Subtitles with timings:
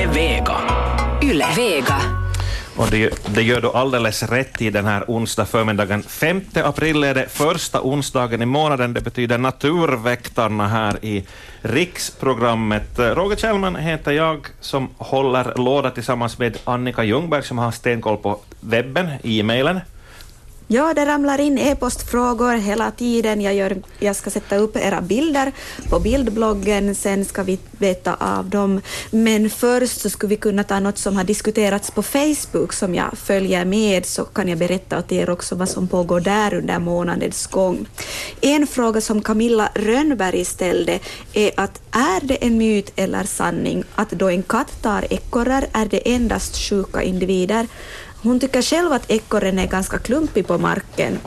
[0.00, 0.56] är Vega.
[1.22, 1.46] Yle.
[1.56, 2.00] Vega.
[2.76, 6.02] Och det, det, gör du alldeles rätt i den här onsdag förmiddagen.
[6.02, 8.94] 5 april är det första onsdagen i månaden.
[8.94, 11.24] Det betyder Naturväktarna här i
[11.62, 12.98] riksprogrammet.
[12.98, 18.40] Roger Kjellman heter jag som håller låda tillsammans med Annika Ljungberg som har stenkoll på
[18.60, 19.80] webben, e-mailen.
[20.72, 23.40] Ja, det ramlar in e-postfrågor hela tiden.
[23.40, 25.52] Jag, gör, jag ska sätta upp era bilder
[25.88, 28.80] på bildbloggen, sen ska vi veta av dem.
[29.10, 33.18] Men först så skulle vi kunna ta något som har diskuterats på Facebook som jag
[33.18, 37.46] följer med, så kan jag berätta åt er också vad som pågår där under månadens
[37.46, 37.86] gång.
[38.40, 40.98] En fråga som Camilla Rönnberg ställde
[41.32, 45.86] är att är det en myt eller sanning att då en katt tar ekorrar är
[45.86, 47.66] det endast sjuka individer?
[48.22, 51.18] Hon tycker själv att ekorren är ganska klumpig på marken.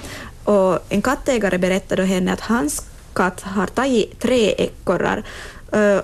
[0.44, 5.24] Och en kattägare berättade henne att hans katt har tagit tre ekorrar.
[5.72, 6.00] Eh,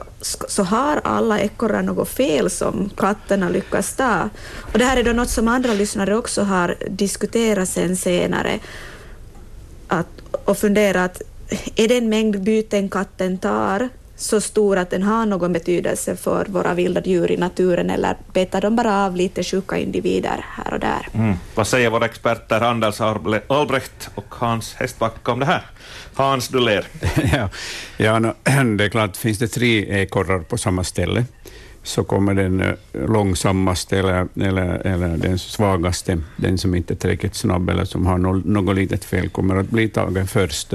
[0.47, 4.29] så har alla ekorrar något fel som katterna lyckas ta.
[4.73, 8.59] Och det här är då något som andra lyssnare också har diskuterat sen senare.
[9.87, 10.07] Att,
[10.45, 11.21] och funderat,
[11.75, 13.89] är det en mängd byten katten tar?
[14.19, 18.61] Så stor att den har någon betydelse för våra vilda djur i naturen eller betar
[18.61, 21.07] de bara av lite sjuka individer här och där?
[21.13, 21.35] Mm.
[21.55, 23.01] Vad säger våra experter Anders
[23.47, 25.65] Albrecht och Hans Hästbacka om det här?
[26.13, 26.85] Hans, du ler.
[27.33, 27.49] ja,
[27.97, 28.33] ja no,
[28.77, 31.25] det är klart, finns det tre ekorrar på samma ställe
[31.83, 32.75] så kommer den eh,
[33.07, 38.17] långsammaste eller, eller, eller den svagaste, den som inte är tillräckligt snabb eller som har
[38.17, 40.73] något litet fel, kommer att bli tagen först.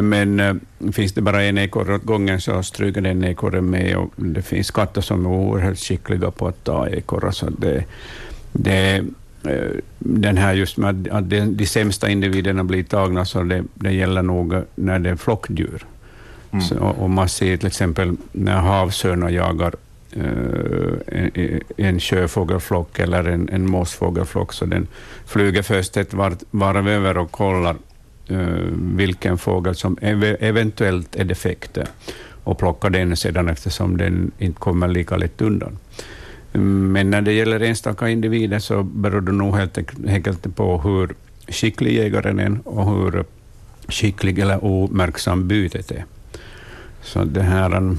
[0.00, 0.54] Men äh,
[0.92, 4.70] finns det bara en ekorre åt gången så stryker den ekorren med och det finns
[4.70, 7.30] katter som är oerhört skickliga på att ta ekorrar.
[7.30, 7.84] Så det,
[8.52, 9.04] det,
[9.44, 13.92] äh, den här just med att de, de sämsta individerna blir tagna, så det, det
[13.92, 15.84] gäller nog när det är flockdjur.
[16.50, 16.64] Mm.
[16.64, 19.74] Så, och man ser till exempel när havsörnar jagar
[20.16, 24.86] uh, en, en sjöfågelflock eller en, en måsfågelflock, så den
[25.26, 26.14] flyger först ett
[26.50, 27.91] varv över och kollar Eh,
[28.28, 28.38] Eh,
[28.96, 31.84] vilken fågel som ev eventuellt är defekt eh,
[32.44, 35.78] och plocka den sedan eftersom den inte kommer lika lätt undan.
[36.52, 41.14] Mm, men när det gäller enstaka individer så beror det nog helt enkelt på hur
[41.48, 43.24] skicklig jägaren är och hur
[43.88, 46.04] skicklig eller omärksam bytet är.
[47.02, 47.98] Så det här, mm,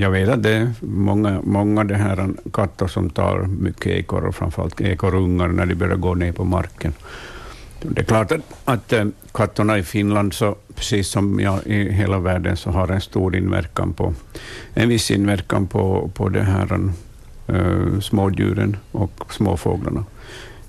[0.00, 4.32] jag vet att det är många, många det här mm, katter som tar mycket ekorrar,
[4.32, 6.92] framförallt ekorrungar, när de börjar gå ner på marken.
[7.82, 12.18] Det är klart att, att äh, katterna i Finland, så, precis som ja, i hela
[12.18, 14.14] världen, så har en stor inverkan på,
[14.74, 16.90] en viss inverkan på, på det här,
[17.46, 20.04] äh, smådjuren och småfåglarna.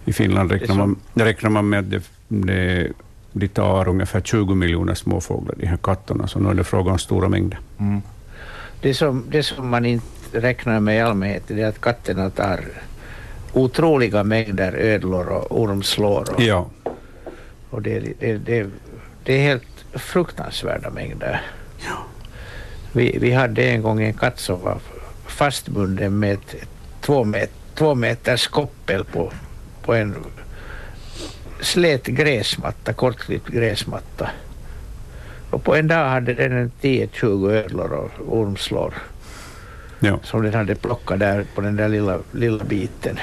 [0.06, 2.92] I Finland räknar man, räknar man med att det, det,
[3.32, 6.98] de tar ungefär 20 miljoner småfåglar, de här katterna, så nu är det fråga om
[6.98, 7.60] stora mängder.
[7.80, 8.02] Mm.
[8.82, 12.60] Det, som, det som man inte räknar med i allmänhet är att katterna tar
[13.54, 16.34] otroliga mängder ödlor och ormslår.
[16.36, 16.68] Och, ja.
[17.70, 18.68] Och det, det, det,
[19.24, 21.42] det är helt fruktansvärda mängder.
[21.78, 22.06] Ja.
[22.92, 24.80] Vi, vi hade en gång en katt som var
[25.28, 26.56] fastbunden med ett
[27.02, 29.32] två, met, två meters koppel på,
[29.82, 30.16] på en
[31.62, 34.30] slät gräsmatta, kortklippt gräsmatta.
[35.50, 38.94] Och på en dag hade den en 10-20 ödlor och ormslår
[40.00, 40.20] ja.
[40.24, 43.20] som den hade plockat där på den där lilla, lilla biten.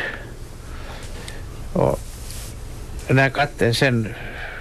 [1.72, 1.98] Och
[3.08, 4.14] den här katten sen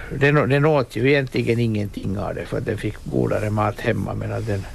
[0.09, 4.13] den, den åt ju egentligen ingenting av det för att den fick godare mat hemma
[4.13, 4.65] men att den,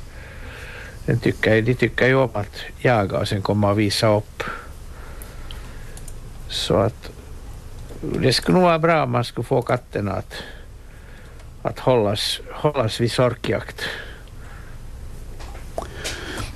[1.06, 4.42] den tycker, de tycker ju om att jaga och sen komma och visa upp.
[6.48, 7.10] Så att
[8.00, 10.34] det skulle nog vara bra om man skulle få katterna att,
[11.62, 13.82] att hållas, hållas vid sorkjakt.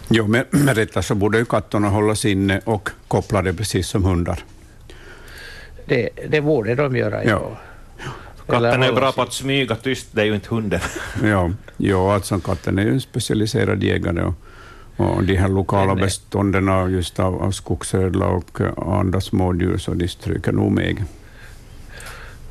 [0.08, 4.44] Jo, men med detta så borde ju katterna hållas inne och kopplade precis som hundar.
[5.86, 7.30] Det, det borde de göra, ja.
[7.30, 7.58] ja.
[8.46, 10.80] Katten är bra på att smyga tyst, det är ju inte hunden.
[11.22, 14.34] ja, ja alltså katten är ju en specialiserad jägare och,
[14.96, 18.60] och de här lokala bestånden av, just av, av skogsödla och
[19.00, 21.04] andra smådjur, så de stryker nog med.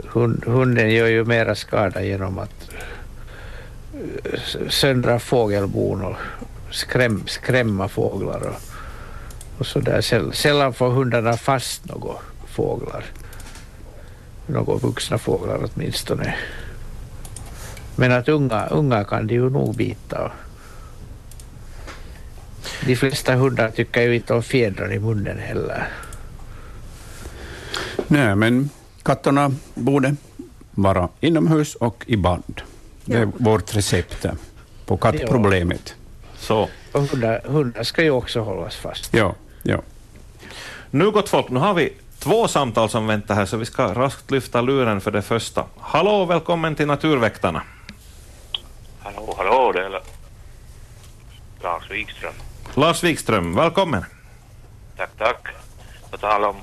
[0.03, 2.69] Hund, hunden gör ju mera skada genom att
[3.93, 6.15] eh, söndra fågelbon och
[6.71, 8.61] skräm, skrämma fåglar och,
[9.59, 10.31] och så där.
[10.31, 12.15] Sällan får hundarna fast några
[12.47, 13.05] fåglar
[14.47, 16.35] några vuxna fåglar åtminstone.
[17.95, 20.31] Men att unga, unga kan de ju nog bita.
[22.85, 25.87] De flesta hundar tycker ju inte om fjädrar i munnen heller.
[28.07, 28.69] Nej, men
[29.03, 30.15] katterna borde
[30.71, 32.61] vara inomhus och i band.
[33.05, 33.31] Det är ja.
[33.37, 34.25] vårt recept
[34.85, 35.95] på kattproblemet.
[36.37, 36.69] Så.
[36.91, 39.13] Och hundar, hundar ska ju också hållas fast.
[39.13, 39.81] Ja, Ja.
[40.91, 41.93] Nu gott folk, nu har vi
[42.23, 45.65] två samtal som väntar här, så vi ska raskt lyfta luren för det första.
[45.79, 47.61] Hallå välkommen till Naturväktarna.
[49.03, 50.01] Hallå, hallå, det är La-
[51.63, 52.33] Lars Wikström.
[52.75, 54.05] Lars Wikström, välkommen.
[54.97, 55.47] Tack, tack.
[56.11, 56.55] På tal om,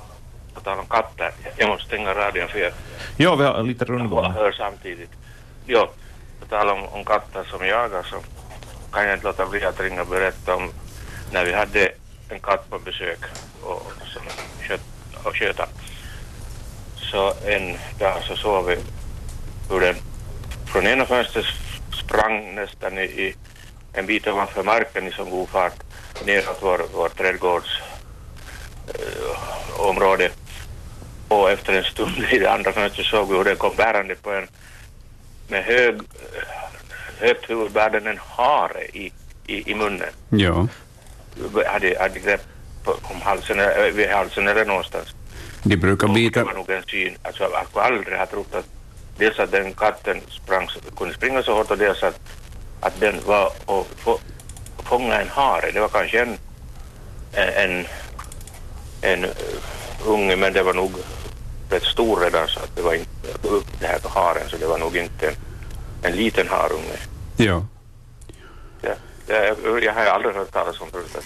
[0.55, 2.73] på tal om katter, jag måste stänga radion för jag
[3.17, 4.33] Ja, vi har lite jag rundgång.
[4.33, 5.11] hör samtidigt.
[5.67, 5.87] Jo,
[6.41, 8.17] på tal om, om katter som jagar så
[8.93, 10.71] kan jag inte låta bli att ringa och berätta om
[11.33, 11.93] när vi hade
[12.29, 13.19] en katt på besök
[13.63, 14.20] och, sköt,
[15.25, 15.69] och sköta.
[16.97, 18.77] Så en dag så såg vi
[19.71, 19.95] hur den
[20.67, 21.47] från ena fönstret
[22.05, 23.35] sprang nästan i, i
[23.93, 25.83] en bit ovanför marken i så god fart
[26.25, 27.81] neråt vår, vår trädgårds
[28.89, 30.31] eh, område.
[31.29, 34.31] Och efter en stund i det andra fönstret såg vi hur den kom bärande på
[34.31, 34.47] en
[35.49, 36.01] med hög,
[37.19, 39.13] högt huvud bärande en hare i,
[39.47, 40.09] i, i munnen.
[40.29, 40.69] ja.
[41.67, 42.47] Hade, hade grepp
[43.03, 45.09] om halsen, eh, vid halsen eller någonstans.
[45.63, 46.41] De brukar bita...
[46.41, 48.67] Det var nog en syn, alltså jag skulle aldrig ha trott att
[49.19, 52.21] dels att den katten sprang, kunde springa så hårt och dels att,
[52.81, 54.19] att den var och få,
[54.79, 55.71] fånga en hare.
[55.71, 56.39] Det var kanske en,
[57.33, 57.87] en,
[59.01, 59.31] en uh,
[60.07, 60.93] unge men det var nog
[61.71, 64.79] rätt stor redan så att det var inte upp det här haren så det var
[64.79, 65.35] nog inte en,
[66.03, 66.99] en liten harunge.
[67.37, 67.67] Ja.
[68.83, 68.95] Ja,
[69.27, 71.17] jag, jag har aldrig hört talas om förut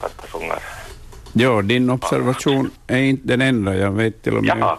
[0.00, 0.62] att fångar.
[1.32, 3.76] ja, din observation är inte den enda.
[3.76, 4.76] Jag vet till och med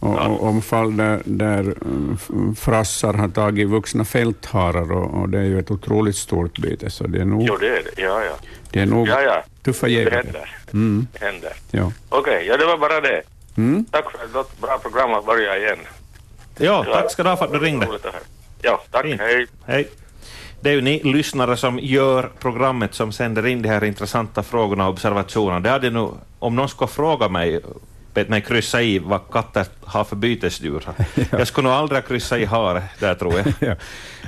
[0.00, 5.38] och, och, om fall där, där eh, frassar har tagit vuxna fältharar och, och det
[5.38, 8.02] är ju ett otroligt stort byte, så det är nog, Jo, det är det.
[8.02, 8.32] Ja, ja.
[8.70, 9.42] det är nog Ja, ja.
[9.62, 10.14] tuffa Det jägare.
[10.16, 10.56] händer.
[10.72, 11.52] Mm, Det händer.
[11.70, 11.92] ja.
[12.08, 13.22] Okej, ja det var bara det.
[13.56, 13.84] Mm.
[13.90, 15.78] Tack för ett bra program att börja igen.
[16.58, 17.86] Ja, tack ska du ha för att du ringde.
[18.62, 19.02] Ja, tack.
[19.02, 19.20] Fint.
[19.20, 19.46] Hej.
[19.66, 19.88] Hej.
[20.62, 24.86] Det är ju ni lyssnare som gör programmet som sänder in de här intressanta frågorna
[24.86, 25.60] och observationerna.
[25.60, 27.60] Det hade nog, om någon skulle fråga mig,
[28.14, 30.88] bett mig kryssa i vad katter har för bytesdjur.
[31.30, 33.46] Jag skulle nog aldrig ha kryssat i hare där tror jag.
[33.68, 33.74] Ja,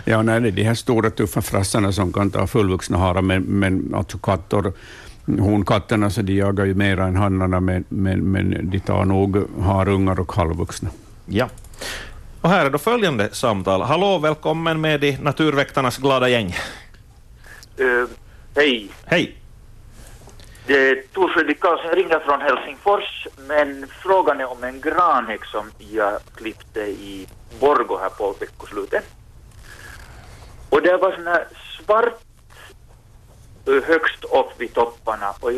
[0.04, 4.18] ja nej, de här stora tuffa frassarna som kan ta fullvuxna harar, men, men alltså
[4.18, 4.72] katter,
[5.26, 10.20] honkatterna så de jagar ju mera än hannarna, men, men, men de tar nog harungar
[10.20, 10.90] och halvvuxna.
[11.26, 11.48] Ja.
[12.44, 13.82] Och här är då följande samtal.
[13.82, 16.56] Hallå, välkommen med i Naturväktarnas glada gäng.
[17.80, 18.06] Uh,
[18.56, 19.36] hej, Hej.
[20.66, 21.86] det är Tor Fredrik Karlsson.
[21.86, 27.26] Jag ringer från Helsingfors, men frågan är om en granhäck som jag klippte i
[27.60, 29.04] Borgo här på veckoslutet.
[30.70, 31.46] Och det var sån här
[31.78, 32.20] svart
[33.66, 35.50] eh, högst upp vid topparna och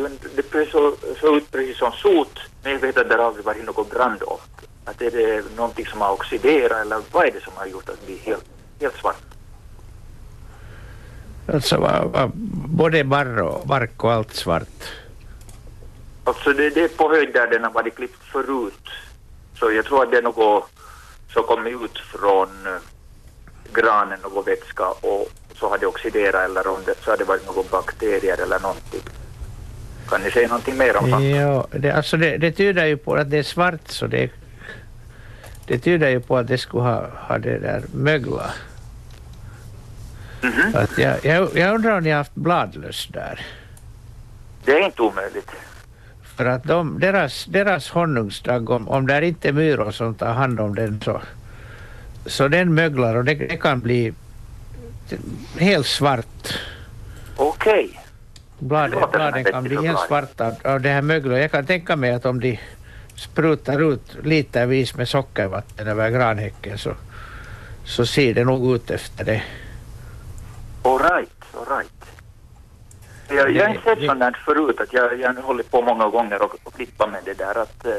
[0.51, 3.89] det så, såg ut precis som sot, men jag vet att det aldrig varit något
[3.89, 4.56] brand upp.
[4.87, 7.99] Att är det någonting som har oxiderat eller vad är det som har gjort att
[7.99, 8.45] det blir helt,
[8.81, 9.21] helt svart?
[11.53, 12.31] Alltså var, var
[12.67, 14.77] både barr och bark och allt svart.
[16.23, 18.87] Alltså det, det är på höjd där den har varit klippt förut.
[19.59, 20.69] Så jag tror att det är något
[21.33, 22.81] som kom ut från eh,
[23.73, 27.45] granen, någon vätska och så har det oxiderat eller om det så har det varit
[27.45, 29.01] någon bakterier eller någonting.
[30.09, 31.27] Kan ni säga någonting mer om det?
[31.27, 34.29] Ja, det, alltså det, det tyder ju på att det är svart så det,
[35.67, 38.51] det tyder ju på att det skulle ha, ha det där mögla.
[40.41, 40.75] Mhm.
[40.75, 43.45] Att jag, jag, jag undrar om ni har haft bladlöss där.
[44.65, 45.51] Det är inte omöjligt.
[46.35, 50.59] För att de, deras, deras honungsdagg, om, om det är inte myror som tar hand
[50.59, 51.21] om den så,
[52.25, 54.13] så den möglar och det, det kan bli
[55.57, 56.59] helt svart.
[57.35, 57.99] Okej.
[58.59, 61.41] Bladen, Det låter som en bladen kan bli helt svarta av, av det här möglet.
[61.41, 62.59] Jag kan tänka mig att om de
[63.17, 66.95] sprutar ut litervis med sockervatten över granhäcken så,
[67.85, 69.43] så ser det nog ut efter det.
[70.83, 71.91] All right, all right.
[73.29, 76.41] Jag, jag har sett sånt där förut, att jag, jag har hållit på många gånger
[76.41, 77.93] och, och klippa med det där att eh,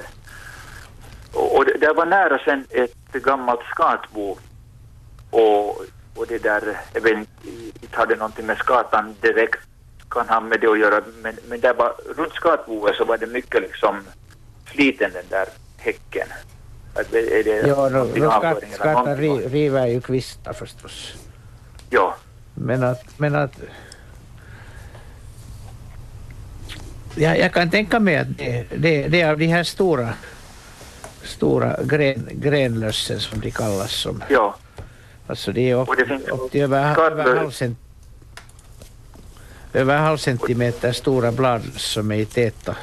[1.32, 4.38] och, och det, var nära sen ett gammalt skatbo
[5.30, 5.68] och,
[6.14, 9.60] och det där, jag vet inte hade någonting med skatan direkt
[10.10, 13.26] kan ha med det att göra, men, men där var, runt skatboet så var det
[13.26, 13.96] mycket liksom
[14.72, 16.28] sliten den där häcken.
[16.94, 19.38] Att, är det Ja, då, då avföring skatt, eller skattar någonting?
[19.38, 21.14] ri, river ju kvistar förstås.
[21.90, 22.14] Ja.
[22.54, 23.52] Men att, men att
[27.14, 30.14] ja, jag kan tänka mig att det, det, det är av de här stora
[31.22, 34.24] stora gren, grenlössen som de kallas som.
[34.28, 34.56] Ja.
[35.26, 37.78] Alltså det är upp, det upp till över, över, halv cent,
[39.72, 42.76] över halv centimeter stora blad som är i täta,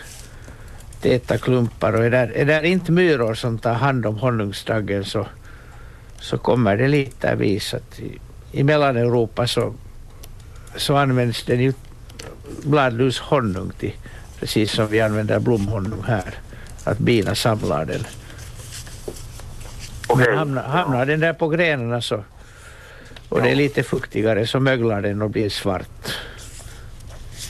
[1.06, 5.28] täta klumpar och är där, är där inte myror som tar hand om honungsdaggen så,
[6.20, 8.20] så kommer det litervis att i,
[8.52, 9.74] i Mellaneuropa så,
[10.76, 11.74] så används den ju
[12.64, 13.94] bladlus honung till,
[14.40, 16.34] Precis som vi använder blomhonung här.
[16.84, 18.04] Att bina samlar den.
[20.08, 20.28] Okej.
[20.28, 22.24] Men hamnar, hamnar den där på grenarna så
[23.30, 26.20] och det är lite fuktigare så möglar den och blir svart.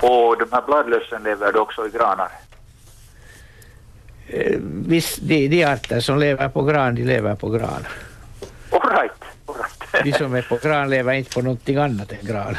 [0.01, 2.44] Och de här bladlössen lever också i granar?
[4.27, 7.85] Eh, Visst, de, de arter som lever på gran, de lever på gran.
[8.71, 9.11] All right,
[9.45, 10.03] all right.
[10.05, 12.57] De som är på gran lever inte på någonting annat än gran.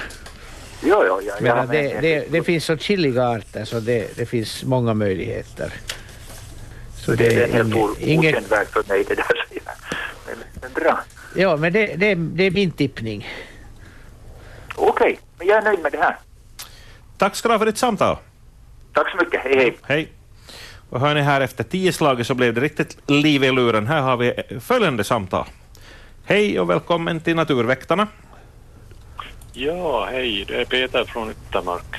[0.83, 4.17] jo, jo, ja, Men har att det, det, det finns så chilliga arter så det,
[4.17, 5.73] det finns många möjligheter.
[6.97, 9.47] Så det är helt inget- o- inget- okänd värld för mig det där.
[10.27, 11.01] Men, men bra.
[11.37, 13.29] Ja, men det, det, det är min tippning.
[14.77, 16.17] Okej, men jag är nöjd med det här.
[17.19, 18.17] Tack ska du ha för ditt samtal.
[18.93, 19.79] Tack så mycket, hej hej.
[19.83, 20.09] Hej.
[20.91, 23.87] Och hör ni här efter tio slaget så blev det riktigt liv i luren.
[23.87, 25.47] Här har vi följande samtal.
[26.25, 28.07] Hej och välkommen till Naturväktarna.
[29.53, 31.97] Ja, hej, det är Peter från Yttermark.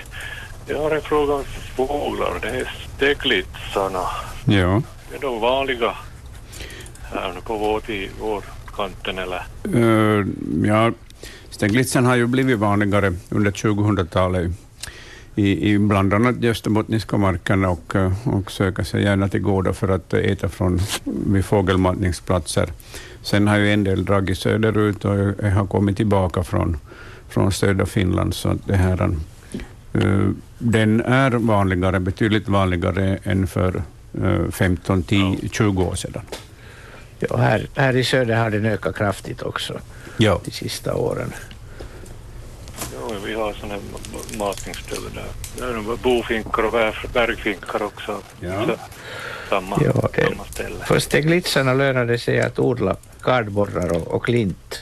[0.67, 1.44] Jag har en fråga om
[1.75, 2.39] fåglar.
[2.41, 4.03] Det är steglitsarna.
[4.46, 4.82] Ja.
[5.15, 5.96] Är de vanliga
[7.12, 9.44] här nu på vår, i vårkanten eller?
[9.75, 10.27] Uh,
[10.63, 10.91] ja,
[11.50, 14.51] steglitsen har ju blivit vanligare under 2000-talet
[15.38, 20.13] i, i bland annat österbottniska markerna och, och söker sig gärna till gårdar för att
[20.13, 22.70] äta från vid fågelmatningsplatser.
[23.22, 25.15] Sen har ju en del dragit söderut och
[25.51, 26.77] har kommit tillbaka från,
[27.29, 28.34] från södra Finland.
[28.34, 29.10] Så det här,
[29.94, 30.29] eh,
[30.60, 33.82] den är vanligare, betydligt vanligare än för
[34.24, 36.22] eh, 15, 10, 20 år sedan.
[37.20, 39.79] Ja, här, här i söder har den ökat kraftigt också
[40.17, 40.41] Ja.
[40.46, 41.34] de sista åren.
[42.93, 45.25] Ja, vi har sådana här ma- matningsställen där.
[45.67, 48.22] Där är bofinkar och berg- bergfinkar också.
[48.39, 48.65] Ja.
[48.65, 48.75] Så,
[49.50, 50.86] samma, det- samma ställe.
[50.86, 54.81] För steglitsarna lönar det sig att odla kardborrar och, och klint.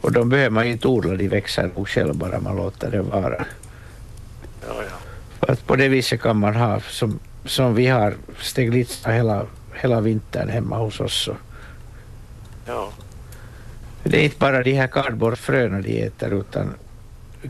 [0.00, 3.44] Och de behöver man inte odla, de växer nog själva bara man låter det vara.
[4.68, 5.46] Ja, ja.
[5.48, 10.48] Att på det viset kan man ha, som, som vi har, steglitsar hela, hela vintern
[10.48, 11.14] hemma hos oss.
[11.24, 11.36] Så.
[12.66, 12.88] ja.
[14.02, 16.74] Det är inte bara de här kardborrfröna de äter utan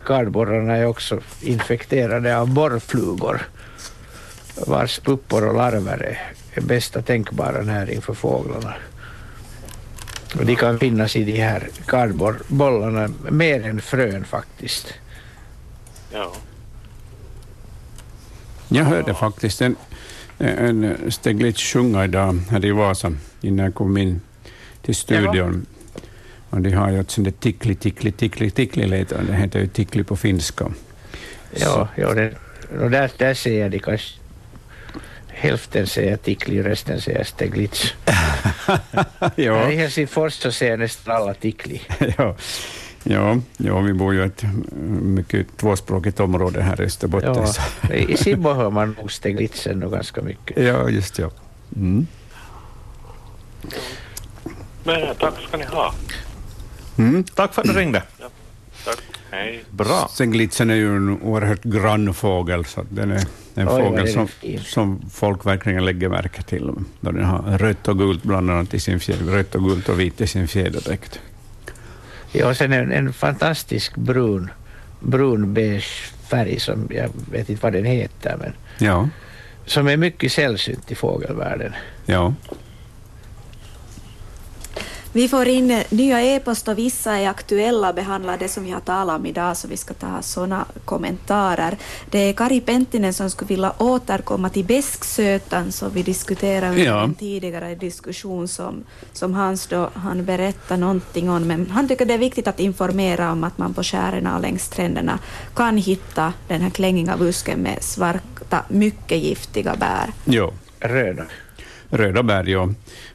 [0.07, 3.43] kardborrarna är också infekterade av borrflugor
[4.67, 6.03] vars puppor och larver
[6.55, 8.75] är, bästa tänkbara näring för fåglarna.
[10.39, 14.95] Och de kan finnas i de här kardborrbollarna mer än frön faktiskt.
[16.13, 16.33] ja.
[18.73, 19.77] Jag hörde faktiskt en,
[20.39, 24.21] en Steglitz sjunga idag här i Vasa innan jag kom in
[24.83, 25.67] till studion.
[26.51, 29.27] Och de har ju ett sånt där tickli, tickli, tickli, tickli letan.
[29.27, 30.67] Det heter ju tickli på finska.
[31.51, 32.33] Ja, ja det,
[32.83, 34.21] och där, där säger de kanske
[35.29, 37.95] hälften säger tickli, resten säger steglitz.
[38.05, 41.83] Här I ja, Helsingfors så säger nästan alla tickli.
[42.19, 42.37] ja,
[43.03, 44.43] ja, ja, vi bor ju i ett
[45.03, 47.35] mycket tvåspråkigt område här i Österbotten.
[47.37, 50.65] Ja, så- I Sibbo hör man nog steglitzen nu ganska mycket.
[50.65, 51.31] ja just ja.
[51.77, 52.07] Mm.
[54.85, 55.95] Men eh, tack ska ni ha.
[57.09, 57.25] Mm.
[57.25, 58.03] Tack för att du ringde.
[58.85, 58.99] Tack.
[59.31, 59.65] Hej.
[59.71, 60.09] Bra.
[60.11, 64.29] Steglitzen är ju en oerhört grann fågel, så den är en Oj, fågel som,
[64.65, 66.71] som folk verkligen lägger märke till.
[67.01, 70.01] Då den har rött och gult bland annat i sin fjäder, rött och gult och
[70.01, 71.21] vitt i sin fjäderdräkt.
[72.33, 74.51] Ja, och sen en, en fantastisk brun,
[75.01, 79.09] brun beige färg som jag vet inte vad den heter, men Ja,
[79.67, 81.73] som är mycket sällsynt i fågelvärlden.
[82.07, 82.35] ja.
[85.13, 88.81] Vi får in eh, nya e-post och vissa är aktuella behandlar det som vi har
[88.81, 91.77] talat om idag så vi ska ta sådana kommentarer.
[92.11, 97.05] Det är Kari Penttinen som skulle vilja återkomma till besksötan som vi diskuterade under Ja.
[97.05, 101.43] en tidigare diskussion som, som Hans då, han berättar någonting om.
[101.43, 104.65] Men han tycker det är viktigt att informera om att man på skärerna och längs
[104.65, 105.19] stränderna
[105.55, 110.11] kan hitta den här klängiga busken med svarta, mycket giftiga bär.
[110.25, 110.53] Jo.
[110.81, 111.25] Röda.
[111.91, 112.69] Röda bär, ja.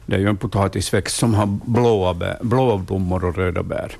[0.06, 3.92] Det är ju en potatisväxt som har blåa, bär, blåa blommor och röda bär.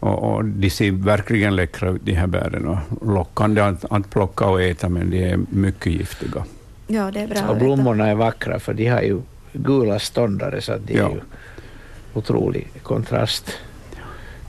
[0.00, 2.66] Och, och de ser verkligen läckra ut, de här bären.
[2.68, 2.78] Och
[3.14, 6.44] lockande att, att plocka och äta, men de är mycket giftiga.
[6.86, 9.20] Ja, det är bra Och blommorna är vackra för de har ju
[9.52, 11.06] gula ståndare så det Ja.
[11.06, 11.20] är ju
[12.14, 13.52] otrolig kontrast.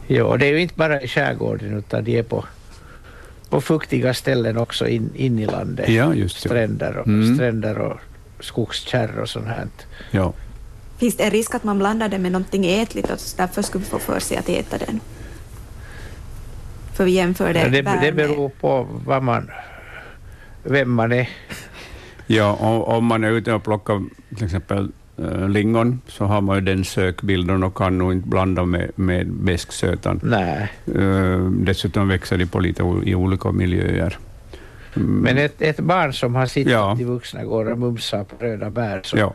[0.08, 2.46] Ja, och det är ju inte bara i skärgården utan de är på,
[3.50, 5.90] på fuktiga ställen också in, in i landet.
[5.90, 6.50] Ja, just det.
[6.50, 7.36] Stränder och, Mm.
[7.36, 8.00] stränder och
[8.40, 9.68] skogskärr och sånt här.
[10.12, 10.34] Ja.
[10.98, 13.90] Finns det en risk att man blandar det med någonting ätligt och därför skulle vi
[13.90, 15.00] få för sig att äta den?
[16.94, 19.52] För vi jämför det, Ja, det, det beror på vad man,
[20.64, 21.30] vem man är.
[22.28, 22.54] Ja,
[22.84, 24.04] om man är ute och plockar
[24.36, 28.66] till exempel äh, lingon så har man ju den sökbilden och kan nog inte blanda
[28.66, 30.20] med, med besksötan.
[30.24, 34.18] Nej, Uh, dessutom växer de på lite i olika miljöer.
[34.94, 36.96] Men ett, ett barn som har sett Ja.
[36.98, 39.34] de vuxna går och mumsar på röda bär så, Ja,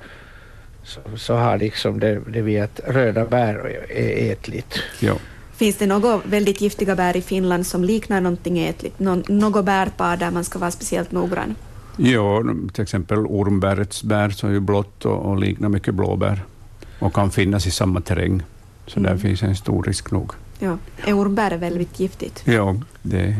[0.82, 3.54] så, så har liksom det, det vid att röda bär
[3.90, 4.78] är ätligt.
[5.00, 5.14] ja.
[5.56, 8.98] Finns det något väldigt giftiga bär i Finland som liknar någonting ätligt?
[8.98, 11.54] Nå något bärpar där man ska vara speciellt noggrann?
[11.96, 12.42] Ja,
[12.72, 16.42] till exempel ormbärets bär som är blått och, och liknar mycket blåbär
[16.98, 18.42] och kan finnas i samma terräng.
[18.86, 19.20] Så där Mm.
[19.20, 20.32] finns en stor risk nog.
[20.58, 20.78] Ja.
[21.06, 22.42] Är ormbär väldigt giftigt?
[22.46, 23.36] Ja, det,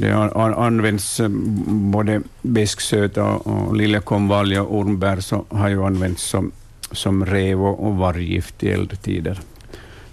[0.00, 1.28] det an, an, används eh,
[1.68, 6.52] både besksöta och liljekonvalj och ormbär så har ju använts som,
[6.92, 9.40] som rev och, varggift i äldre tider.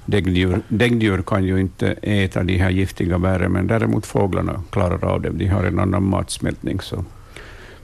[0.06, 5.22] Däggdjur, däggdjur kan ju inte äta de här giftiga bären, men däremot fåglarna klarar av
[5.22, 5.30] det.
[5.30, 6.80] De har en annan matsmältning.
[6.82, 7.06] Så.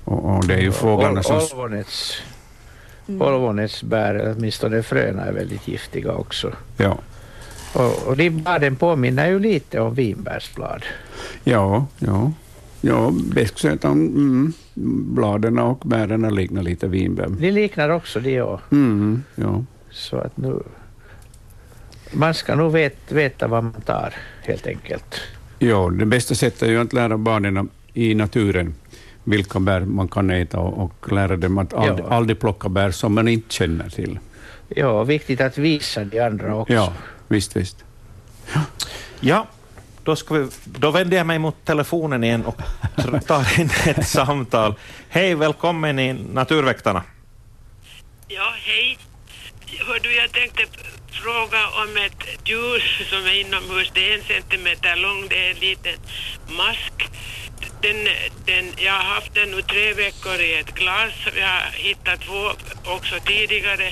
[0.03, 1.35] Och, och det är ju fåglarna som...
[1.35, 2.21] Ol- Olvonets,
[3.07, 6.51] olvonets bär, åtminstone fröna, är väldigt giftiga också.
[6.77, 6.97] Ja,
[7.73, 10.83] Och, och de bladen påminner ju lite om vinbärsblad.
[11.43, 12.31] Ja, ja.
[12.81, 14.53] ja besksötan, mm,
[15.13, 17.27] bladen och bären liknar lite vinbär.
[17.29, 19.63] De liknar också de och Mm, ja.
[19.91, 20.63] Så att nu...
[22.13, 25.15] Man ska nog vet, veta vad man tar, helt enkelt.
[25.59, 28.73] Ja, det bästa sättet är ju att lära barnen i naturen
[29.23, 32.09] vilka bär man kan äta och, och lära dem att aldrig, Ja.
[32.13, 34.19] aldrig plocka bär som man inte känner till.
[34.67, 36.73] Ja, viktigt att visa de andra också.
[36.73, 36.93] Ja,
[37.27, 37.83] visst, visst.
[39.19, 39.47] Ja,
[40.03, 42.61] då, ska vi, då vänder jag mig mot telefonen igen och
[43.27, 44.75] tar in ett samtal.
[45.09, 47.03] Hej, välkommen i Naturväktarna.
[48.27, 48.97] Ja, hej.
[49.87, 50.63] Hör du, jag tänkte
[51.11, 53.91] fråga om ett djur som är inomhus.
[53.93, 55.95] Det är en centimeter lång, det är en liten
[56.49, 57.09] mask.
[57.81, 58.07] Den,
[58.45, 61.13] den, jag har haft den nu tre veckor i ett glas.
[61.35, 62.51] Jag har hittat två
[62.85, 63.91] också tidigare.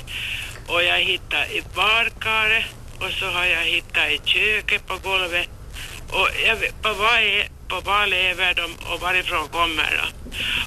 [0.66, 2.64] Och jag hittade i badkaret
[2.98, 5.48] och så har jag hittat i köket på golvet.
[6.12, 10.06] Och jag, på, vad är, på vad lever de och varifrån kommer de?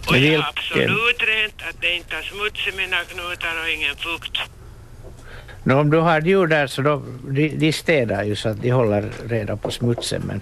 [0.08, 0.42] Och jag har Vilken?
[0.42, 4.38] absolut rent att det inte har smuts i mina knutar och ingen fukt.
[5.64, 8.70] Nå, om du har djur där så de, de, de städar ju så att de
[8.70, 10.22] håller reda på smutsen.
[10.28, 10.42] Men,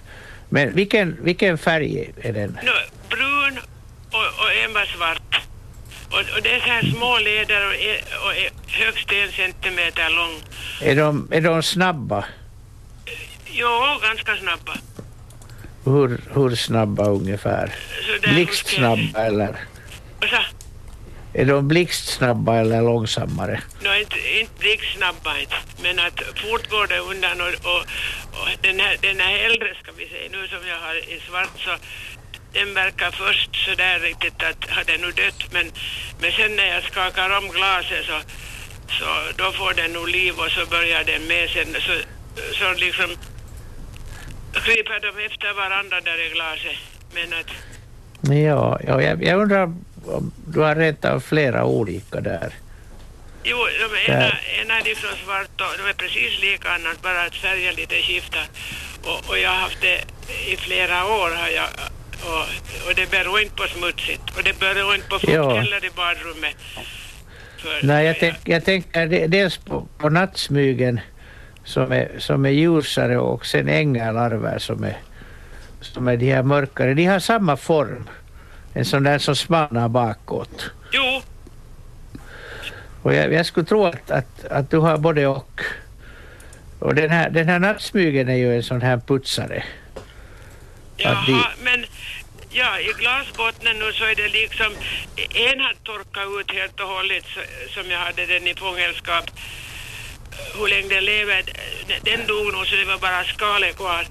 [0.49, 2.59] men vilken, vilken färg är den?
[2.63, 2.71] Nu,
[3.09, 3.59] brun
[4.11, 5.41] och, och var svart.
[6.09, 10.09] Och, och det är så här små leder och, är, och är högst en centimeter
[10.09, 10.41] lång.
[10.81, 12.25] Är de, är de snabba?
[13.45, 14.73] Jo, ganska snabba.
[15.83, 17.75] Hur, hur snabba ungefär?
[18.21, 19.55] Blixtsnabba eller?
[21.33, 23.61] Är de blixtsnabba eller långsammare?
[23.81, 27.81] no, inte, inte blixtsnabba inte, men att fort går det undan och, och,
[28.39, 31.49] och den, här, den här äldre ska vi säga nu som jag har i svart
[31.65, 31.71] så
[32.53, 35.71] den verkar först så där riktigt att har den nu dött men,
[36.21, 38.19] men sen när jag skakar om glaset så,
[38.99, 39.05] så
[39.37, 41.93] då får den nog liv och så börjar den med sen så,
[42.59, 43.09] så liksom
[44.53, 46.77] kryper de efter varandra där i glaset
[47.13, 47.49] men att
[48.45, 49.63] Ja, ja jag, jag undrar
[50.05, 52.53] om du har rent av flera olika där.
[53.43, 57.75] Jo, de ena, ena är liksom svart och de är precis likadana, bara att färgen
[57.75, 58.45] lite skiftar.
[59.03, 60.01] Och, och jag har haft det
[60.51, 61.67] i flera år har jag,
[62.25, 62.45] och,
[62.89, 66.55] och det beror inte på smutsigt och det beror inte på fukt heller i badrummet.
[67.57, 70.99] För, Nej, jag, tänk, jag tänker de- dels på, på nattsmygen
[71.63, 74.97] som är, som är ljusare och sen ängarlarver som är,
[75.81, 76.93] som är de här mörkare.
[76.93, 78.09] De har samma form.
[78.73, 80.71] En sån där som smalnar bakåt.
[80.91, 81.21] Jo,
[83.01, 85.61] Och jag, jag skulle tro att, att, att du har både och.
[86.79, 89.63] Och den här, den här nattsmygen är ju en sån här putsare.
[90.97, 91.85] jaha, de- men
[92.49, 94.71] ja, i glasbottnen nu så är det liksom,
[95.51, 97.25] en har torkat ut helt och hållet
[97.69, 99.25] som jag hade den i fångenskap.
[100.57, 101.43] Hur länge den lever,
[102.03, 104.05] den dog nog så det var bara skalet kvar.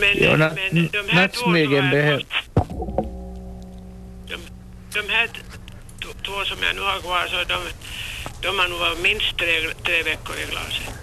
[0.00, 2.18] Men, Ja, na- men de här nattsmygen nu har jag behöv-
[2.54, 2.66] fått-
[4.28, 4.36] De,
[5.00, 5.28] de här
[6.24, 7.58] två som jag nu har kvar så de,
[8.42, 9.46] de har nog varit minst tre,
[9.84, 10.94] tre veckor i glaset.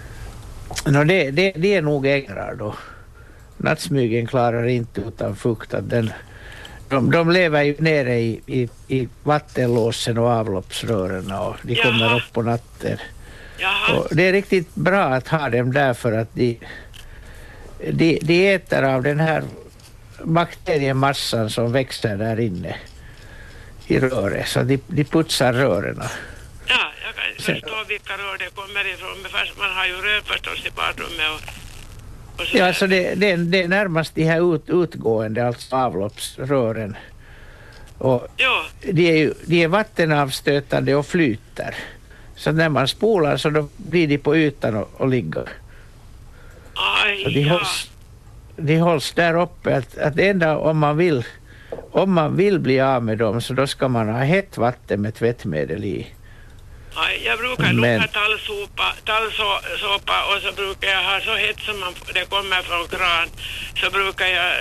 [0.85, 2.75] No, det, det, det är nog ängrar då.
[3.57, 5.73] Nattsmygen klarar inte utan fukt.
[5.73, 6.11] Att den,
[6.89, 11.83] de, de lever ju nere i, i, i vattenlåsen och avloppsrören och de Jaha.
[11.83, 12.97] kommer upp på natten.
[14.11, 16.59] Det är riktigt bra att ha dem där för att de,
[17.91, 19.43] de, de äter av den här
[20.23, 22.75] bakteriemassan som växer där inne
[23.87, 24.47] i röret.
[24.47, 25.99] Så de, de putsar rören.
[26.67, 30.21] ja, jag kan förstå vilka rör det kommer ifrån, men fast man har ju rör
[30.21, 31.31] förstås i badrummet
[32.37, 35.75] och, så Ja, alltså det, det, är- det är närmast de här ut, utgående, alltså
[35.75, 36.95] avloppsrören.
[37.97, 38.51] Och Jo,
[38.93, 41.75] de är, de är vattenavstötande och flyter.
[42.39, 45.49] Så när man spolar så då blir de på ytan och, och ligger.
[46.73, 47.53] aj, Så de, ja.
[47.53, 47.89] hålls,
[48.55, 49.75] de hålls där uppe.
[49.77, 51.25] Att, att det enda om man vill
[51.91, 55.15] om man vill bli av med dem så då ska man ha hett vatten med
[55.15, 56.07] tvättmedel i.
[57.25, 62.25] Jag brukar lukta tallsopa, tallsåpa och så brukar jag ha så hett som man, det
[62.29, 63.27] kommer från kran
[63.81, 64.51] så brukar jag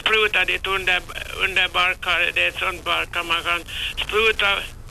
[0.00, 0.98] spruta dit under,
[1.44, 2.30] under barkar.
[2.34, 3.60] Det är ett sånt barkar man kan
[4.04, 4.46] spruta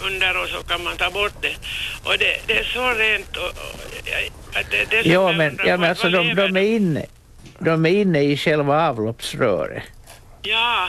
[0.08, 1.56] under och så kan man ta bort det.
[2.04, 3.52] Och det, det är så rent och,
[4.72, 7.06] det, det Ja men, undrar, ja, men alltså de, de, är inne,
[7.60, 9.84] de är inne i själva avloppsröret.
[10.42, 10.88] Ja,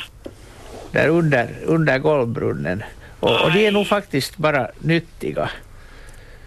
[0.92, 2.82] där under, under golvbrunnen.
[3.20, 5.50] Och, och de är nog faktiskt bara nyttiga.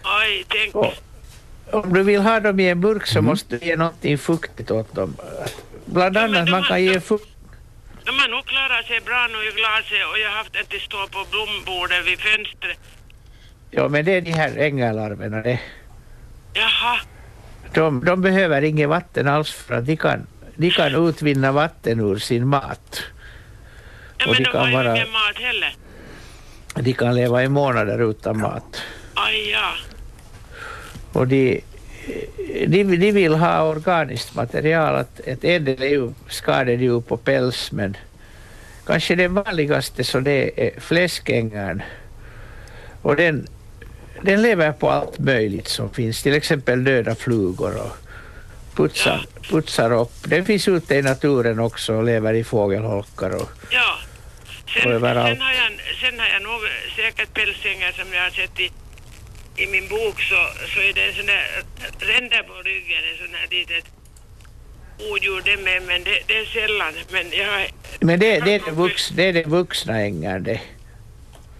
[0.02, 0.74] Aj, tänk.
[0.74, 0.92] Och,
[1.70, 3.06] om du vill ha dem i en burk Mm.
[3.06, 5.16] så måste du ge någonting fuktigt åt dem.
[5.84, 7.28] Bland annat man kan ge fukt.
[8.04, 10.80] De har nog klarat sig bra nu i glaset och jag har haft det till
[10.80, 12.78] stå på blombordet vid fönstret.
[13.70, 15.60] Ja men det är de här ängalarverna det.
[16.54, 16.98] Jaha,
[17.74, 22.18] De, de behöver inget vatten alls för att de kan, de kan utvinna vatten ur
[22.18, 23.02] sin mat.
[24.18, 25.74] ja, Och men de de har kan, ju vara, ingen mat heller.
[26.74, 28.82] de kan leva i månader utan mat.
[29.14, 29.72] Aj, ja.
[31.12, 31.60] Och de,
[32.66, 34.94] de, de vill ha organiskt material.
[34.94, 37.96] Att ett ädel är ju skadedjur på päls men
[38.86, 41.82] kanske det vanligaste så det är fläskängaren.
[43.02, 43.46] Och den,
[44.22, 47.96] den lever på allt möjligt som finns, till exempel döda flugor och
[48.76, 50.12] putsar, putsar upp.
[50.24, 53.30] Den finns ute i naturen också och lever i fågelholkar.
[53.30, 53.98] Och, Ja.
[54.46, 55.40] Sen, Och sen, överallt.
[55.40, 56.60] har jag, sen har jag nog
[56.96, 58.70] säkert pälsängar som jag har sett i,
[59.62, 60.40] i min bok så,
[60.74, 61.44] så är det en sån där
[61.98, 63.84] ränder på ryggen, en sån här litet
[65.12, 66.92] odjur det med, men det, det är sällan.
[67.10, 67.70] Men jag
[68.00, 70.60] men det, det, är det, vux, det är det vuxna ängaren det.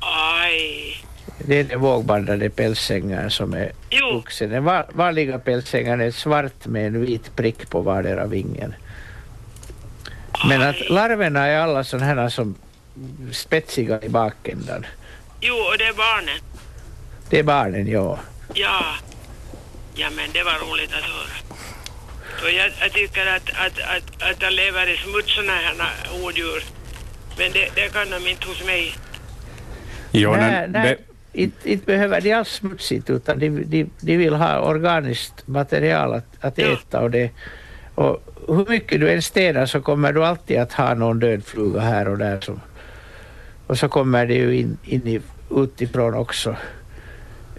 [0.00, 0.96] Aj.
[1.46, 4.12] Det är den vågbandade pälsängaren som är Jo.
[4.14, 4.50] vuxen.
[4.50, 8.74] Den va- vanliga pälsängaren är svart med en vit prick på vardera vingen.
[10.48, 12.54] Men att larverna är alla sådana här som
[13.32, 14.86] spetsiga i bakändan.
[15.40, 16.38] Jo, och det är barnen.
[17.32, 18.18] Det är barnen, ja.
[18.54, 18.84] Ja.
[19.94, 21.34] Ja, men det var roligt att höra.
[22.42, 25.74] Och jag, jag tycker att, att, att, att de lever i smuts såna här
[26.24, 26.64] odjur.
[27.38, 28.94] Men det, det kan de inte hos mig.
[30.10, 30.96] Jo, nej, nej,
[31.32, 36.44] inte, inte behöver de alls smutsigt utan de, de, de vill ha organiskt material att,
[36.44, 37.00] att äta.
[37.00, 37.30] Och, det,
[37.94, 41.80] och hur mycket du än städar så kommer du alltid att ha någon död fluga
[41.80, 42.40] här och där.
[42.40, 42.60] Som,
[43.66, 46.56] och så kommer det ju in, in i, utifrån också.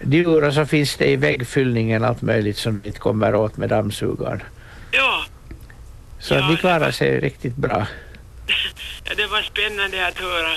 [0.06, 4.42] Djur och så finns det i väggfyllningen allt möjligt som inte kommer åt med dammsugaren.
[4.90, 5.24] Ja,
[6.18, 7.86] Så att de klarar sig riktigt bra.
[9.04, 10.52] ja, det var spännande att höra.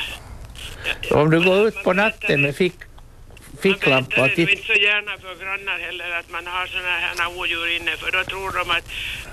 [1.21, 2.73] Om du går ut på natten med fick,
[3.61, 7.23] ficklampa Det och är tittar inte så gärna för grannar heller att man har såna
[7.23, 8.85] här odjur inne för då tror de att,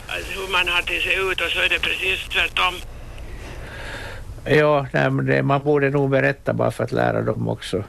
[0.08, 2.74] att hur man har till sig ut och så är det precis tvärtom.
[4.44, 7.84] Ja, nej, det, man borde nog berätta bara för att lära dem också.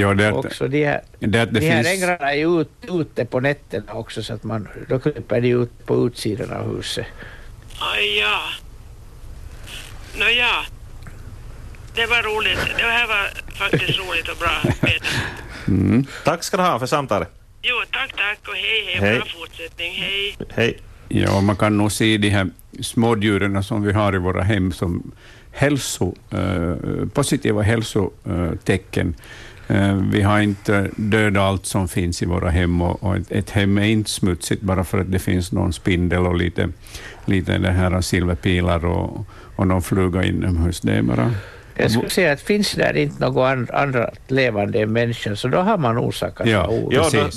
[0.00, 3.24] Jo, det också de här, det det de här finns- ängarna är ju ut, ute
[3.24, 7.06] på nätterna också så att man, då kryper de ut på utsidan av huset.
[7.94, 8.40] Aj, ja.
[10.18, 10.54] Nåja.
[11.94, 12.58] Det var roligt.
[12.76, 14.72] Det här var faktiskt roligt och bra.
[15.68, 16.06] Mm.
[16.24, 17.28] Tack ska du ha för samtalet.
[17.62, 18.96] Jo, tack, tack och hej, hej.
[19.00, 19.18] Hej.
[19.18, 19.92] Bra fortsättning.
[19.92, 20.36] Hej.
[20.50, 20.78] Hej.
[21.08, 22.48] Ja, man kan nog se de här
[22.82, 25.12] smådjuren som vi har i våra hem som
[25.52, 29.08] hälso, eh, positiva hälsotecken.
[29.18, 29.24] Eh,
[30.10, 34.10] vi har inte dödat allt som finns i våra hem och, ett, hem är inte
[34.10, 36.68] smutsigt bara för att det finns någon spindel och lite,
[37.24, 39.26] lite det här silverpilar och,
[39.56, 40.80] och någon fluga inomhus.
[40.80, 41.32] Det är bara...
[41.80, 45.58] Jag skulle säga att finns där inte något an- andra levande än människan så då
[45.58, 46.88] har man orsak att Ja, oro.
[46.92, 47.28] Ja, då,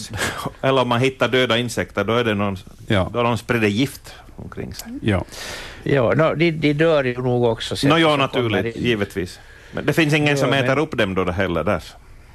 [0.67, 3.10] eller om man hittar döda insekter, då är det någon, Ja.
[3.13, 4.91] då de sprider gift omkring sig.
[5.02, 5.26] Ja.
[5.84, 7.76] Ja, no, de, de dör ju nog också.
[7.76, 9.39] sen Nå, ja, naturligt, givetvis.
[9.72, 11.84] Men det finns ingen Ja, som men- äter upp dem då heller där.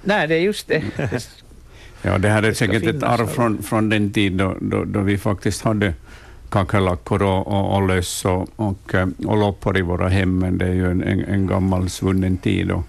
[0.07, 0.83] Nej, det är just det.
[2.03, 3.35] Ja, det här är Det säkert ett arv något.
[3.35, 5.95] från, från den tid då, då, då vi faktiskt hade
[6.51, 10.67] kackerlackor och, och, och löss och, och, eh, och loppor i våra hem, men det
[10.67, 12.71] är ju en, en, en gammal svunnen tid.
[12.71, 12.83] Och,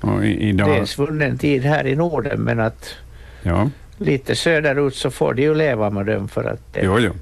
[0.00, 2.94] och i, Det är idag, en svunnen tid här i Norden men att
[3.42, 7.12] ja, lite söderut så får de ju leva med dem för att det, jo, jo.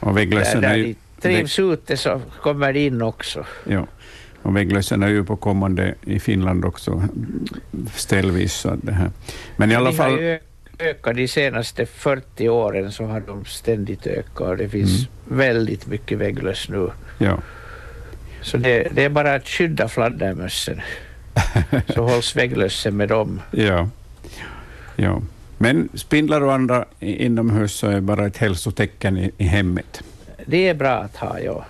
[0.00, 0.84] Och där, vägglössen är där ju...
[0.84, 3.44] de trivs ute så kommer de in också.
[3.64, 3.86] Ja.
[4.42, 7.02] Och vägglössen är ju på kommande i Finland också
[7.94, 8.66] ställvis.
[8.82, 9.10] Det här.
[9.56, 10.38] Men i alla de har fall...
[10.78, 16.18] ökat de senaste 40 åren så har de ständigt ökat och det finns väldigt mycket
[16.18, 16.90] vägglöss nu.
[17.18, 17.38] Ja.
[18.42, 20.80] Så det, det är bara att skydda fladdermössen.
[21.94, 23.40] så hålls vägglössen med dem.
[23.50, 23.88] Ja.
[24.96, 25.22] ja.
[25.58, 30.02] Men spindlar och andra inomhus så är bara ett hälsotecken i, i hemmet.
[30.46, 31.66] Det är bra att ha, ja.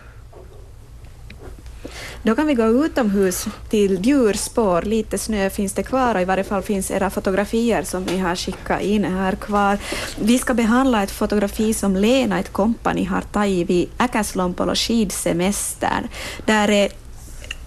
[2.22, 4.82] Då kan vi gå utomhus till djurspår.
[4.82, 8.36] Lite snö finns det kvar och i varje fall finns era fotografier som ni har
[8.36, 9.78] skickat in här kvar.
[10.20, 16.08] Vi ska behandla ett fotografi som Lena, ett kompani, har tagit vid Äkäslompolo skidsemestern.
[16.46, 16.88] Där är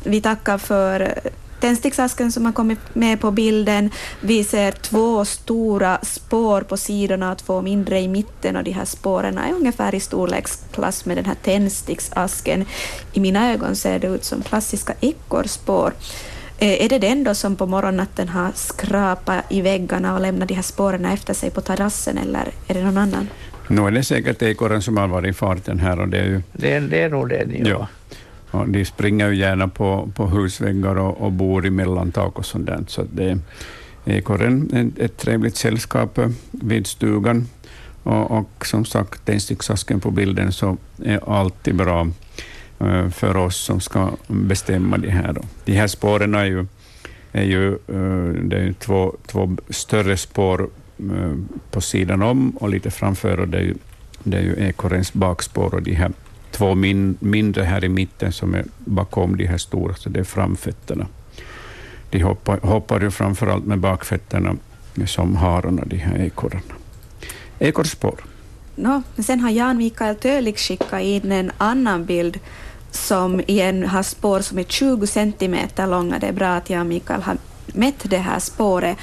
[0.03, 1.19] vi tackar för
[1.67, 3.89] tändsticksasken som har kommit med på bilden.
[4.21, 8.85] Vi ser två stora spår på sidorna och två mindre i mitten och de här
[8.85, 12.65] spåren är ungefär i storleksklass med den här tändsticksasken.
[13.13, 15.93] I mina ögon ser det ut som klassiska ekorrspår.
[16.57, 20.53] Eh, är det den då som på morgonnatten har skrapat i väggarna och lämnat de
[20.55, 23.27] här spåren efter sig på terrassen eller är det någon annan?
[23.67, 26.41] Nu är det säkert ekorren som har varit i farten här och det är ju...
[26.53, 27.67] Det, är- det är nog det, ja.
[27.69, 27.87] Ja.
[28.53, 32.65] Och de springer ju gärna på, på husväggar och, och bor i mellantak och sånt
[32.65, 32.83] där.
[32.87, 33.39] Så det är
[34.05, 37.47] ekorren ett, trevligt sällskap eh, vid stugan.
[38.03, 42.07] Och, och som sagt, tändsticksasken på bilden så är alltid bra
[42.79, 45.33] eh, för oss som ska bestämma det här.
[45.33, 45.41] Då.
[45.65, 46.65] De här spåren är ju,
[47.31, 50.69] är ju, eh, det är ju två, två större spår
[51.71, 53.75] på sidan om och lite framför och det är ju,
[54.23, 56.11] det är ju ekorrens bakspår och de här
[56.53, 60.23] två min, mindre här i mitten som är bakom de här stora, så det är
[60.23, 61.07] framfötterna.
[62.09, 64.55] De hoppar, hoppar ju framför allt med bakfötterna
[65.05, 66.73] som hararna, de här ekorrarna.
[67.59, 68.23] Ekorrspår.
[68.75, 72.39] No, men sen har Jan Mikael Tölig skickat in en annan bild
[72.91, 76.19] som igen har spår som är 20 centimeter långa.
[76.19, 77.37] Det är bra att Jan Mikael har
[77.67, 78.97] mätt det här spåret.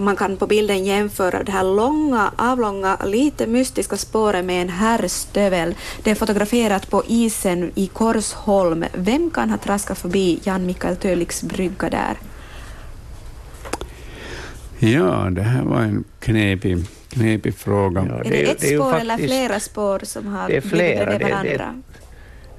[0.00, 5.74] Man kan på bilden jämföra det här långa, avlånga, lite mystiska spåret med en herrstövel.
[6.02, 8.84] Det är fotograferat på isen i Korsholm.
[8.92, 12.16] Vem kan ha traskat förbi Jan Mikael Töligs brygga där?
[14.78, 18.06] Ja, det här var en knepig, knepig fråga.
[18.08, 20.70] Ja, är det, ett är ju spår eller faktiskt- flera spår som har det blivit
[20.70, 21.74] bredvid det- det- varandra?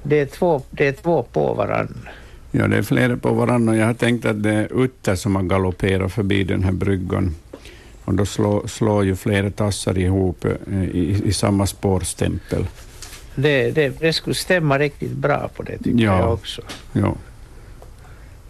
[0.02, 2.10] Det är två, det är två på varandra.
[2.58, 5.36] Ja, det är flera på varandra och jag har tänkt att det är utter som
[5.36, 7.34] har galopperat förbi den här bryggan.
[8.04, 12.66] Och då slår, slår ju flera tassar ihop eh, i, i samma spårstämpel.
[13.34, 16.18] Det, det, det skulle stämma riktigt bra på det tycker Ja.
[16.18, 16.62] jag också.
[16.92, 17.14] Ja.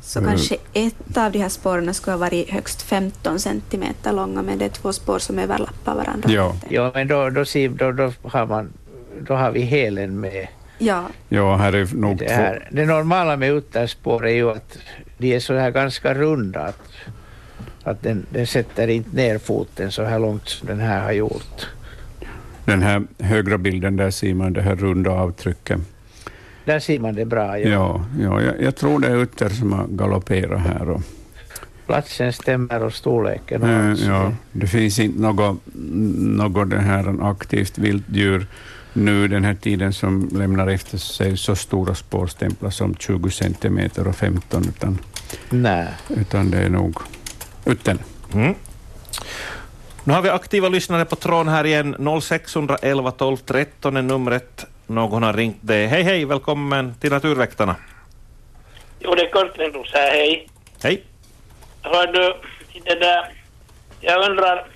[0.00, 4.58] Så kanske ett av de här spåren skulle ha varit högst 15 centimeter långa, men
[4.58, 6.30] det är två spår som överlappar varandra.
[6.30, 6.56] Ja.
[6.68, 7.44] Ja, men då, då,
[7.78, 8.72] då, då, har, man,
[9.20, 10.46] då har vi helen med.
[10.78, 12.34] Ja, ja, här är nog Det, två.
[12.34, 12.68] här.
[12.70, 14.78] det normala med utterspår är ju att
[15.18, 16.60] de är så här ganska runda.
[16.60, 16.90] Att,
[17.82, 21.66] att den, den sätter inte ner foten så här långt som den här har gjort.
[22.64, 25.80] Den här högra bilden, där ser man det här runda avtrycket.
[26.64, 27.58] Där ser man det bra.
[27.58, 27.68] Ja.
[27.68, 30.90] Ja, ja jag, jag tror det är utter som har galopperat här.
[30.90, 31.02] Och,
[31.86, 33.62] Platsen stämmer och storleken.
[33.62, 38.46] Och så ja, det finns inte något, något det här aktivt vilddjur
[38.96, 44.16] nu den här tiden som lämnar efter sig så stora spårstämplar som 20 centimeter och
[44.16, 44.98] 15, utan,
[45.50, 45.88] Nej.
[46.08, 46.96] utan det är nog
[47.64, 47.98] uttern.
[48.34, 48.54] Mm.
[50.04, 52.20] Nu har vi aktiva lyssnare på tråden här igen.
[52.22, 54.64] 0611 12 13 är numret.
[54.86, 55.86] Någon har ringt dig.
[55.86, 57.76] Hej, hej, välkommen till Naturväktarna.
[59.00, 60.48] Jo, det är Kurt Lindros här, hej.
[60.82, 61.02] Hej.
[61.82, 62.36] Hör du,
[62.84, 63.32] det där,
[64.00, 64.66] jag undrar,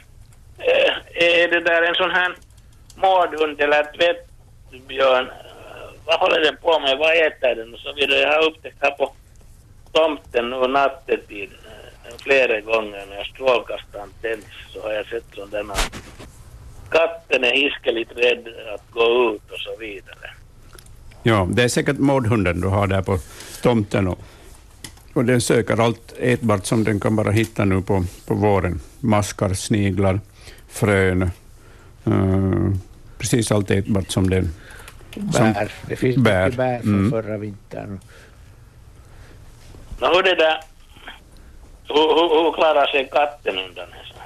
[0.59, 2.37] eh, är det där en sån här
[2.97, 5.27] mårdhund eller tvättbjörn?
[5.27, 6.99] Äh, vad håller den på med?
[6.99, 7.75] Vad äter den?
[7.75, 8.21] Och så vidare.
[8.21, 9.13] Jag har upptäckt här på
[9.93, 11.51] tomten nu nattetid
[12.05, 15.75] äh, flera gånger när strålkastaren tänds så har jag sett sådana
[16.91, 20.31] Katten är hiskeligt rädd att gå ut och så vidare.
[21.23, 23.19] Ja, det är säkert mårdhunden du har där på
[23.63, 24.09] tomten.
[24.09, 24.19] Och,
[25.15, 28.81] och den söker allt ätbart som den kan bara hitta nu på, på våren.
[29.01, 30.21] Maskar, sniglar,
[30.69, 31.31] frön
[32.07, 32.73] eh,
[33.19, 34.51] precis allt ätbart som den...
[35.33, 35.73] som- Bär.
[35.89, 36.45] Det finns bär.
[36.45, 37.11] mycket bär från Mm.
[37.11, 38.01] förra vintern.
[40.01, 40.61] Nå, hur det där,
[41.89, 44.19] hur, hur, hur klarar sig katten undan en sån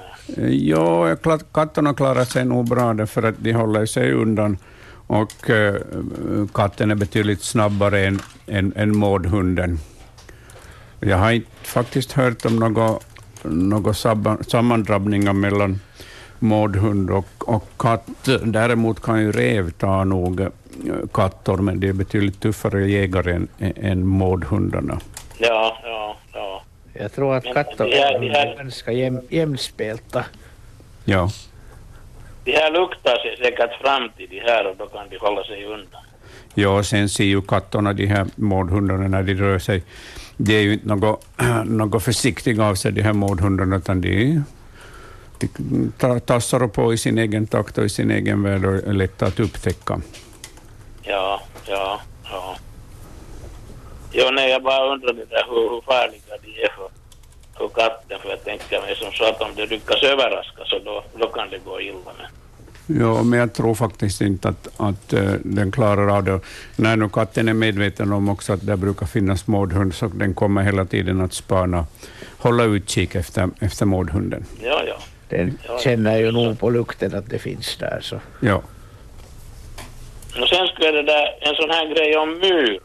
[0.45, 0.49] här?
[0.51, 4.59] Ja, jag kla- katterna klarar sig nog bra därför att de håller sig undan
[5.07, 5.75] och eh,
[6.55, 9.79] katten är betydligt snabbare än, än, än mårdhunden.
[11.01, 12.57] Jag har inte faktiskt hört om
[13.43, 13.95] några
[14.49, 15.81] sammandrabbningar mellan
[16.45, 18.07] mårdhund och, och katt.
[18.45, 20.49] Däremot kan ju rev ta nog eh,
[21.13, 25.01] katter, men det är betydligt tuffare jägare än, än mårdhundarna.
[25.39, 26.63] Ja, ja, ja.
[26.93, 30.25] Jag tror att Men katt och det här- hund det här- är ganska jäm, jämspelta.
[31.05, 31.31] Ja.
[32.45, 35.65] De här luktar sig säkert fram till de här och då kan de hålla sig
[35.65, 36.01] undan.
[36.55, 39.83] Ja, sen ser ju katterna, de här mårdhundarna, när de rör sig,
[40.37, 41.27] de är ju inte något,
[41.65, 44.43] något försiktiga av sig, de här mårdhundarna, utan de
[45.99, 49.27] ta- tassar på i sin egen takt och i sin egen värld och är lätta
[49.27, 50.01] att upptäcka.
[51.03, 52.57] Ja, ja, ja.
[54.13, 56.89] Jo, nej, jag bara undrade där hur, hur farliga de är för,
[57.59, 61.05] för katten, för jag tänker mig som så att om det lyckas överraska så då,
[61.19, 61.99] då kan det gå illa.
[62.19, 62.27] Men,
[62.87, 66.41] Ja, men jag tror faktiskt inte att, att eh, den klarar av det.
[66.77, 70.63] När nu katten är medveten om också att det brukar finnas mårdhund, så den kommer
[70.63, 71.87] hela tiden att spana,
[72.39, 74.45] hålla utkik efter, efter mårdhunden.
[74.63, 74.97] ja, ja.
[75.29, 77.99] Den känner ju nog på lukten att det finns där.
[78.01, 78.21] Så.
[78.41, 78.63] Ja.
[80.41, 82.81] Och sen skulle det där, en sån här grej om myr.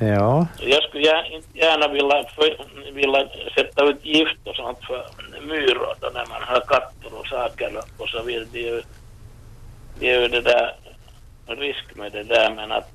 [0.00, 1.04] Ja, Jag skulle
[1.52, 2.56] gärna vilja, för,
[2.92, 5.06] vilja sätta ut gift och sånt för
[5.46, 8.46] myror då när man har katter och saker och så vidare.
[8.52, 8.82] Det är ju,
[9.98, 10.74] det är ju det där
[11.46, 12.90] risk med det där men att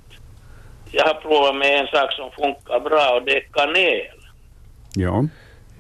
[0.92, 4.18] jag har provat med en sak som funkar bra och det är kanel.
[4.96, 5.26] ja.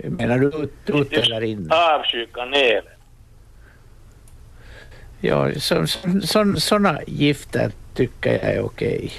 [0.03, 1.71] Menar du ut, ut eller in?
[1.71, 2.83] Avsky kanel.
[5.19, 9.11] Ja, så, så, så, sådana gifter tycker jag är okej.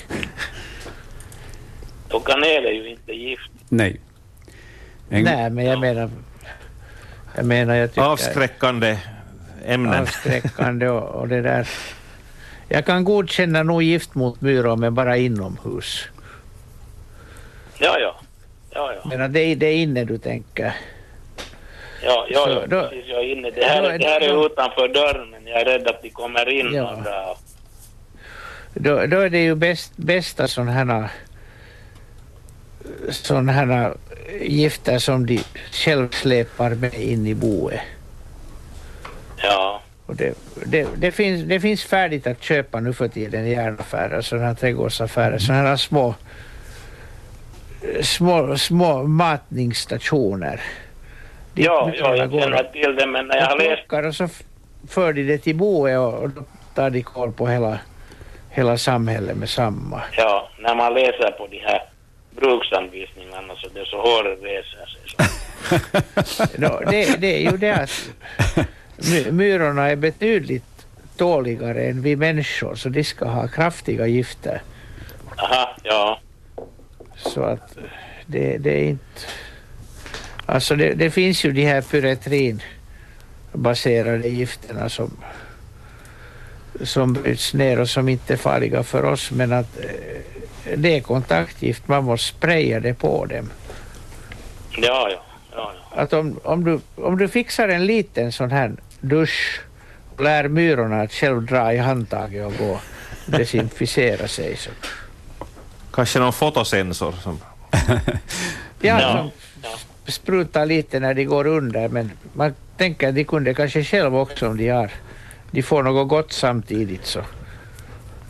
[2.10, 3.50] Och kanel är ju inte gift.
[3.68, 4.00] Nej.
[5.10, 6.10] En, Nej, men jag menar...
[7.36, 8.02] Jag menar, jag tycker...
[8.02, 8.98] Avskräckande
[9.64, 10.00] ämnen.
[10.00, 11.68] avskräckande och, och det där.
[12.68, 16.08] Jag kan godkänna nog gift mot myror, men bara inomhus.
[17.78, 18.20] Ja, ja.
[18.74, 19.08] Ja, ja.
[19.16, 20.74] Men det, är- det är inne du tänker.
[22.04, 23.04] Ja, ja, Så ja då- precis.
[23.08, 23.50] Jag är inne.
[23.50, 26.10] Det här, då är det här är utanför dörren men jag är rädd att de
[26.10, 26.74] kommer in.
[26.74, 27.36] Ja.
[28.74, 31.08] Då, då är det ju bäst, bästa sådana här
[33.10, 33.94] sådana här
[34.40, 35.40] gifter som de
[35.72, 37.80] själv släpar med in i boet.
[39.42, 39.82] Ja.
[40.06, 40.34] Och det,
[40.66, 44.54] det, det, finns, det finns färdigt att köpa nu för tiden i järnaffärer, sådana här
[44.54, 46.14] trädgårdsaffärer, sådana här små,
[48.02, 50.60] små, små matningsstationer.
[51.54, 54.28] Ja, ja, jag känner till det men när jag har läst och så
[54.88, 56.42] för de det till boet och, då
[56.74, 57.78] tar de koll på hela,
[58.50, 60.02] hela samhället med samma.
[60.16, 61.82] Ja, när man läser på de här
[62.30, 65.28] bruksanvisningarna så det är så håret reser sig.
[66.24, 66.44] Så.
[66.60, 68.10] Nå, det, det är ju det att
[68.96, 74.62] my, myrorna är betydligt tåligare än vi människor så de ska ha kraftiga gifter.
[75.36, 76.20] Aha, ja.
[77.22, 77.78] Så att
[78.26, 79.04] det, det är inte...
[80.46, 85.16] Alltså det, det finns ju de här pyretrinbaserade gifterna som,
[86.82, 89.84] som bryts ner och som inte är farliga för oss men att eh,
[90.76, 93.50] det är kontaktgift, man måste spraya det på dem.
[94.70, 95.24] Ja, ja.
[95.52, 95.80] ja, ja.
[96.02, 99.60] Att om, om, du, om du fixar en liten sån här dusch
[100.14, 102.80] och lär myrorna att själv dra i handtaget och gå och
[103.26, 104.70] desinficera sig så
[105.92, 107.38] Kanske någon fotosensor som...
[108.84, 109.30] Ja, Ja,
[110.04, 114.16] som sprutar lite när de går under men man tänker att de kunde kanske själv
[114.16, 114.90] också om de har
[115.50, 117.20] de får något gott samtidigt så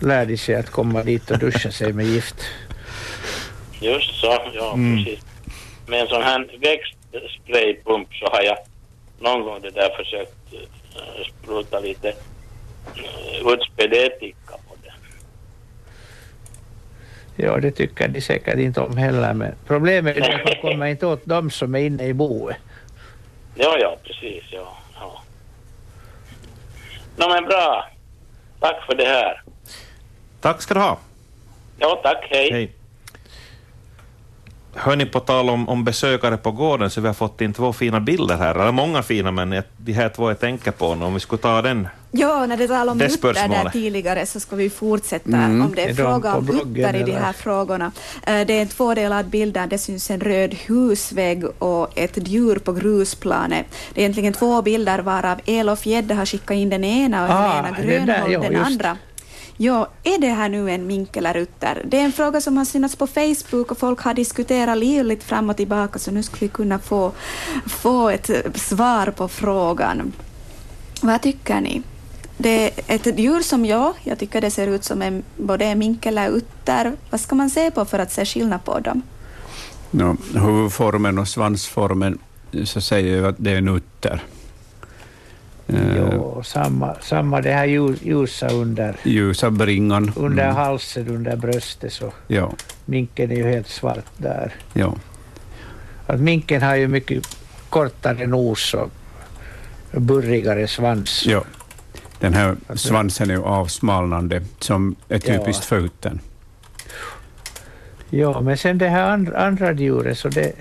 [0.01, 2.37] lär de sig att komma dit och duscha sig med gift.
[3.81, 5.21] Just så, ja precis.
[5.87, 8.59] Med en sån här växtspraypump så har jag
[9.21, 10.61] någon gång det där försökt uh,
[11.29, 14.93] spruta lite uh, utspädd ättika på det.
[17.43, 21.07] Ja, det tycker de säkert inte om heller men problemet är att man kommer inte
[21.07, 22.57] åt dem som är inne i boet.
[23.55, 24.77] Ja, ja, precis, ja.
[24.95, 25.23] ja.
[27.17, 27.91] Nå men bra.
[28.61, 29.43] Tack för det här.
[30.41, 30.99] Tack ska du ha.
[31.79, 32.53] Ja, tack, hej.
[32.53, 32.73] Hej.
[34.75, 38.01] Hörni, på tal om, om besökare på gården, så vi har fått in två fina
[38.01, 38.55] bilder här.
[38.55, 41.05] Eller många fina, men jag- de här två jag tänker på nu.
[41.05, 41.89] Om vi skulle ta den.
[42.11, 45.63] Ja, när det talade om Det utter där tidigare så ska vi fortsätta Mm.
[45.63, 47.93] om det är, Är fråga om utter i de här frågorna.
[48.27, 52.57] Eh, Det är en tvådelad bild där det syns en röd husvägg och ett djur
[52.59, 53.67] på grusplanet.
[53.95, 57.49] Det är egentligen två bilder varav Elof Gädde har skickat in den ena och Ah,
[57.49, 58.67] Helena det där, Grönholm ja, den just.
[58.67, 58.97] andra.
[59.57, 61.83] Ja, är det här nu en mink eller utter?
[61.85, 65.51] Det är en fråga som har synats på Facebook och folk har diskuterat livligt fram
[65.51, 67.13] och tillbaka så nu skulle vi kunna få,
[67.67, 70.13] få ett svar på frågan.
[71.01, 71.83] Vad tycker ni?
[72.37, 75.79] Det är ett djur som jag, jag tycker det ser ut som en, både en
[75.79, 76.93] mink eller utter.
[77.11, 79.03] Vad ska man se på för att se skillnad på dem?
[79.91, 82.19] No, huvudformen och svansformen
[82.65, 84.23] så säger jag att det är en utter.
[85.69, 90.13] Eh, Jo, samma, samma det här ljus, ljusa under, Ljusa bringan.
[90.17, 92.53] under Mm, halsen, under bröstet så ja,
[92.85, 94.55] minken är ju helt svart där.
[94.73, 94.95] ja.
[96.07, 97.27] Att minken har ju mycket
[97.69, 98.91] kortare nos och
[99.93, 101.25] burrigare svans.
[101.27, 101.45] ja.
[102.21, 105.67] Den här svansen är ju avsmalnande, som är typiskt Ja.
[105.69, 106.19] för uttern.
[108.11, 110.53] Ja, men sen det här andra, andra djuret så det...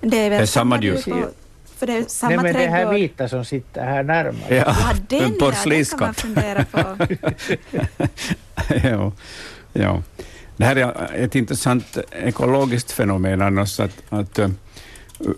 [0.00, 1.28] Det är väl Det är samma djur djur.
[1.76, 2.94] För det är samma Nej, men det här trädgård.
[2.94, 4.56] vita som sitter här närmare.
[4.56, 7.06] Ja, Ja, den en ja, den kan man fundera på.
[8.88, 9.12] ja,
[9.72, 10.02] ja.
[10.56, 14.48] Det här är ett intressant ekologiskt fenomen annars, att, att uh,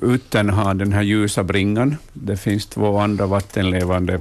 [0.00, 1.96] uttern har den här ljusa bringan.
[2.12, 4.20] Det finns två andra vattenlevande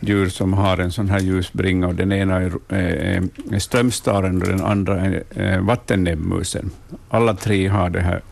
[0.00, 4.42] djur som har en sån här ljus bringa och den ena är, är, är strömstaren
[4.42, 6.70] och den andra är, är vattennäbbmusen.
[7.08, 8.22] Alla tre har det här,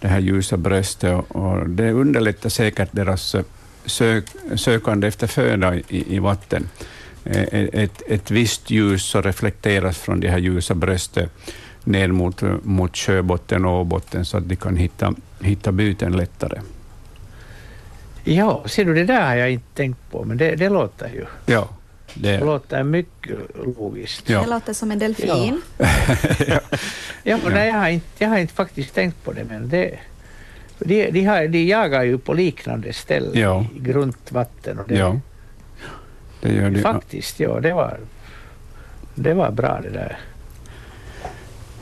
[0.00, 3.36] det här ljusa bröstet och, och det underlättar säkert deras
[3.84, 4.24] sök,
[4.56, 6.68] sökande efter föda i, i vatten.
[7.24, 11.32] Ett, ett visst ljus så reflekteras från det här ljusa bröstet
[11.84, 16.60] ner mot, mot sjöbotten och åbotten så att de kan hitta, hitta byten lättare.
[18.24, 21.24] Ja, ser du, det där har jag inte tänkt på, men det, det låter ju.
[21.46, 21.68] Ja.
[22.14, 23.38] Det, låter mycket
[23.78, 24.28] logiskt.
[24.28, 24.40] Ja.
[24.40, 25.60] Det låter som en delfin.
[25.78, 25.86] Ja,
[27.22, 27.38] ja.
[27.50, 29.98] nej, jag, har inte, jag har inte faktiskt tänkt på det, men det,
[30.78, 33.66] de, de, har, de jagar ju på liknande ställen ja.
[33.76, 34.78] i grunt vatten.
[34.78, 35.20] Och det, ja.
[36.40, 36.82] det gör de.
[36.82, 37.98] Faktiskt, ja, det var,
[39.14, 40.18] det var bra det där.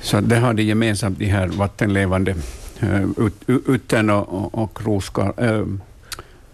[0.00, 2.34] Så det har de gemensamt, de här vattenlevande
[2.82, 5.66] uh, ut, uttern och, och, och roskar, uh,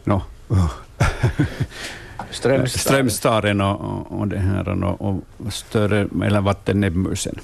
[0.05, 0.23] no.
[2.35, 2.41] uh.
[2.41, 7.39] Strömstaren, Strömstaren och, och, det här, och, och större, eller vattennäbbmusen.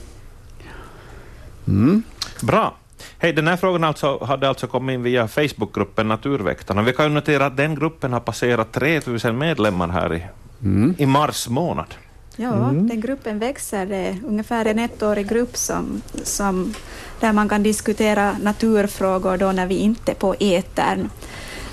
[1.69, 2.03] Mm.
[2.43, 2.75] Bra.
[3.19, 6.83] Hej, den här frågan alltså, hade alltså kommit in via Facebookgruppen Naturväktarna.
[6.83, 10.27] Vi kan ju notera att den gruppen har passerat 3000 medlemmar här i,
[10.63, 10.95] mm.
[10.99, 11.95] i mars månad.
[12.37, 12.89] Ja, mm.
[12.89, 13.87] den gruppen växer.
[13.87, 16.75] Det är ungefär en ettårig grupp som, som,
[17.21, 21.09] där man kan diskutera naturfrågor då när vi inte är på etern.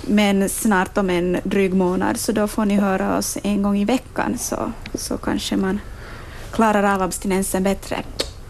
[0.07, 3.85] Men snart om en dryg månad, så då får ni höra oss en gång i
[3.85, 5.79] veckan, så, så kanske man
[6.51, 8.03] klarar av abstinensen bättre.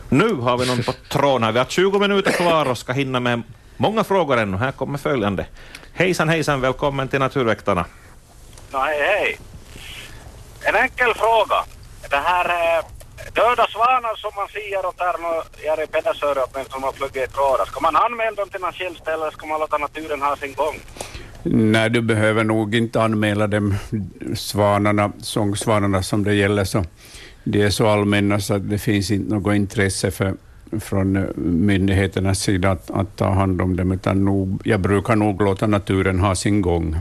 [0.10, 1.54] Nu har vi någon på tråden.
[1.54, 3.44] Vi har 20 minuter kvar och ska hinna med
[3.78, 4.58] många frågor ännu.
[4.58, 5.46] Här kommer följande.
[5.94, 7.86] Hejsan hejsan, välkommen till Naturväktarna.
[8.72, 9.40] No, hej hej.
[10.62, 11.64] En enkel fråga.
[12.10, 12.86] Det här eh,
[13.34, 17.34] döda svanar som man ser och tar och i Pedasöre men som har flugit i
[17.34, 17.66] trådar.
[17.66, 20.80] Ska man anmäla dem till någon tjänst eller ska man låta naturen ha sin gång?
[21.44, 23.76] Nej, du behöver nog inte anmäla dem,
[24.36, 26.84] svanarna, sångsvanarna som det gäller, så
[27.44, 30.34] de är så allmänna så att det finns inte något intresse för,
[30.80, 35.42] från eh, myndigheternas sida att, att ta hand om dem, utan nog, jag brukar nog
[35.42, 36.96] låta naturen ha sin gång.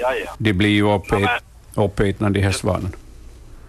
[0.00, 0.34] Ja, ja.
[0.38, 1.42] De blir ju uppät,
[1.74, 2.90] ja, uppätna, de här svanarna.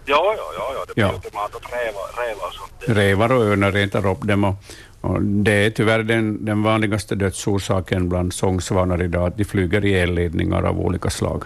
[0.04, 0.84] Ja, ja, ja, ja.
[0.88, 1.12] det blir ja.
[1.34, 2.96] mat och rävar, rävar och sånt.
[2.98, 4.44] Rävar och örnar äter upp dem.
[4.44, 4.54] Och,
[5.02, 9.94] och det är tyvärr den, den vanligaste dödsorsaken bland sångsvanar idag, att de flyger i
[9.94, 11.44] elledningar av olika slag.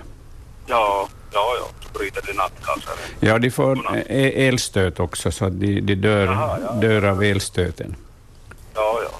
[0.66, 1.66] Ja, ja, ja.
[1.86, 2.92] Så bryter de nattcancer.
[3.20, 7.94] Ja, de får e- elstöt också, så de, de dör, Aha, ja, dör av elstöten.
[8.74, 9.18] Ja, ja.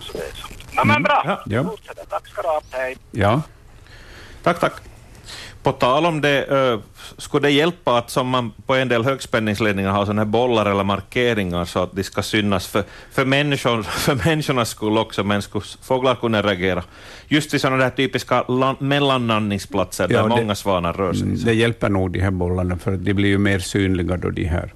[0.00, 0.48] Så det är så.
[0.72, 1.42] Ja, men bra.
[1.46, 1.74] Ja.
[2.08, 2.60] Tack ska du ha.
[2.70, 2.96] Hej.
[3.10, 3.42] Ja.
[4.42, 4.72] Tack, tack.
[5.68, 6.80] På tal om det, uh,
[7.18, 10.84] skulle det hjälpa att som man på en del högspänningsledningar har sådana här bollar eller
[10.84, 15.64] markeringar så att de ska synas för, för, människor, för människornas skull också, men skulle
[15.82, 16.82] fåglar kunna reagera?
[17.26, 18.44] Just vid sådana där typiska
[18.78, 21.28] mellannandningsplatser ja, där det, många svanar rör sig.
[21.28, 24.72] Det hjälper nog de här bollarna, för de blir ju mer synliga då de här,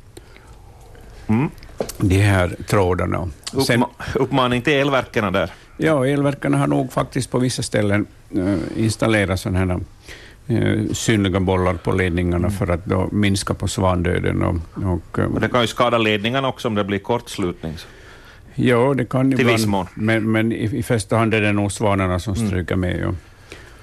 [1.26, 1.51] mm.
[1.99, 3.28] de här trådarna.
[3.66, 3.84] Sen,
[4.14, 5.51] uppmaning till elverken där?
[5.76, 8.07] Ja, elverken har nog faktiskt på vissa ställen
[8.76, 9.80] installerat sådana här
[10.93, 14.43] synliga bollar på ledningarna för att då minska på svandöden.
[14.43, 17.74] Och, och, och det kan ju skada ledningarna också om det blir kortslutning.
[18.55, 19.86] Ja, det kan Till viss mån.
[19.95, 22.47] Men, men i, i första hand är det nog svanarna som mm.
[22.47, 22.90] stryker mm.
[22.90, 23.07] med.
[23.07, 23.14] Och,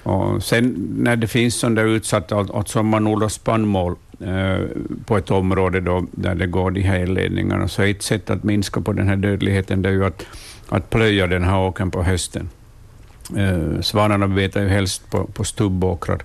[0.02, 4.66] och sen när det finns sån där utsatt, alltså om man odlar spannmål eh,
[5.04, 8.80] på ett område då, där det går de här elledningarna, så ett sätt att minska
[8.80, 10.26] på den här dödligheten det är ju att,
[10.68, 12.48] att plöja den här åkern på hösten.
[13.36, 16.22] Eh, svanarna betar ju helst på, på stubbåkrar,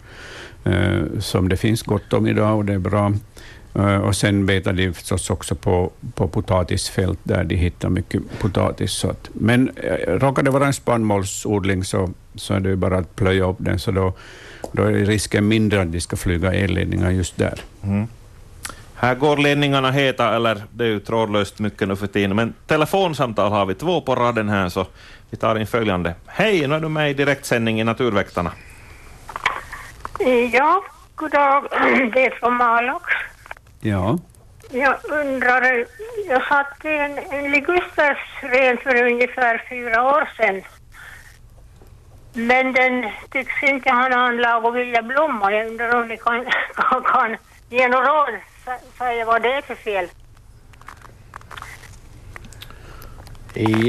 [0.63, 3.13] eh, som det finns gott om idag och det är bra.
[3.75, 8.91] Eh, och sen betar de förstås också på, på potatisfält där de hittar mycket potatis.
[8.91, 12.97] Så att, men eh, råkar det vara en spannmålsodling så, så är det ju bara
[12.97, 14.13] att plöja upp den, så då,
[14.71, 17.59] då är risken mindre att de ska flyga elledningar just där.
[17.83, 18.07] Mm.
[18.97, 23.51] Här går ledningarna heta, eller det är ju trådlöst mycket nu för tiden, men telefonsamtal
[23.51, 24.85] har vi två på raden här, så
[25.29, 26.15] vi tar in följande.
[26.27, 28.51] Hej, nu är du med i direktsändning i Naturväktarna.
[30.51, 30.83] Ja,
[31.15, 31.63] god dag.
[32.13, 33.03] Det är från Malax.
[33.81, 34.17] Ja.
[34.71, 35.85] Jag undrar,
[36.27, 40.61] jag satte en, en ligustersren för ungefär fyra år sedan.
[42.33, 45.51] Men den tycks inte ha anlag att vilja blomma.
[45.51, 47.37] Jag undrar om ni kan, kan, kan
[47.69, 48.39] ge några råd,
[48.97, 50.07] säga vad det är för fel.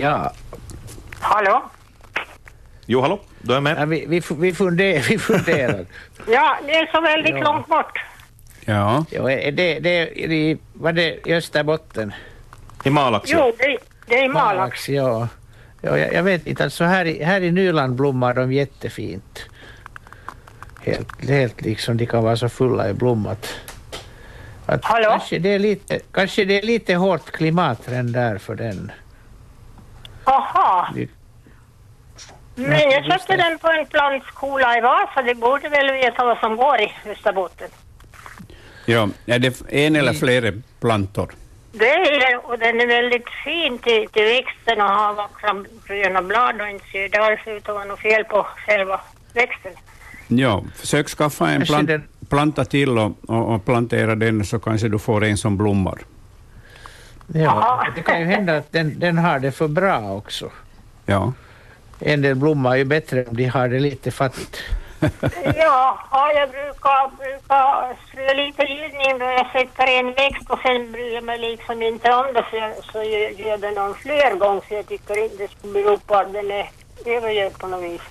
[0.00, 0.32] Ja,
[1.20, 1.62] Hallå?
[2.86, 3.76] Jo, hallå, du är med.
[3.78, 5.86] Ja, vi, vi, vi, funderar, vi funderar.
[6.28, 7.42] ja, det är så väldigt ja.
[7.42, 7.98] långt bort.
[8.64, 9.04] Ja.
[9.10, 9.80] ja det, det,
[10.28, 12.14] det, var det i Österbotten?
[12.84, 13.30] I Malax?
[13.32, 14.56] Jo, det, det är i Malax.
[14.56, 15.28] Malax, ja.
[15.82, 19.44] ja jag, jag vet inte, alltså här i, här i Nyland blommar de jättefint.
[20.80, 23.38] Helt, helt liksom, de kan vara så fulla i blommat.
[23.38, 23.65] Att
[24.82, 25.08] Hallå?
[25.10, 28.92] Kanske det, är lite, kanske det är lite hårt klimat redan där för den.
[30.24, 30.88] Aha.
[30.94, 31.08] Vi-
[32.54, 35.22] Men jag köpte den på en plantskola i Vasa.
[35.22, 37.68] Det borde väl veta vad som går i Österbotten.
[38.86, 41.30] Ja, är det en eller flera plantor?
[41.72, 46.60] Det är och den är väldigt fin till, till växten och har vackra gröna blad
[46.60, 49.00] och inte ser det alls ut att vara något fel på själva
[49.34, 49.72] växten.
[50.28, 51.90] Ja, försök skaffa en plant,
[52.28, 55.98] planta till och, och, och plantera den så kanske du får en som blommar.
[57.26, 60.50] Ja, det kan ju hända att den, den har det för bra också.
[61.06, 61.32] Ja.
[61.98, 64.62] En del blommar är ju bättre om de har det lite fattigt.
[65.44, 70.92] Ja, ja jag brukar, brukar strö lite gillning då jag sätter en växt och sen
[70.92, 74.36] bryr jag mig liksom inte om det så, jag, så jag gör det någon fler
[74.36, 76.70] gånger så jag tycker inte det skulle bero på att den är
[77.04, 78.02] övergödd på något vis.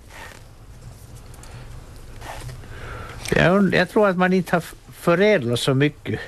[3.30, 4.63] Jag, jag tror att man inte har
[4.93, 6.19] förädlat så mycket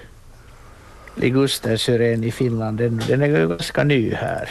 [1.15, 2.77] ligustersyren i Finland.
[2.77, 4.49] Den, den är ganska ny här.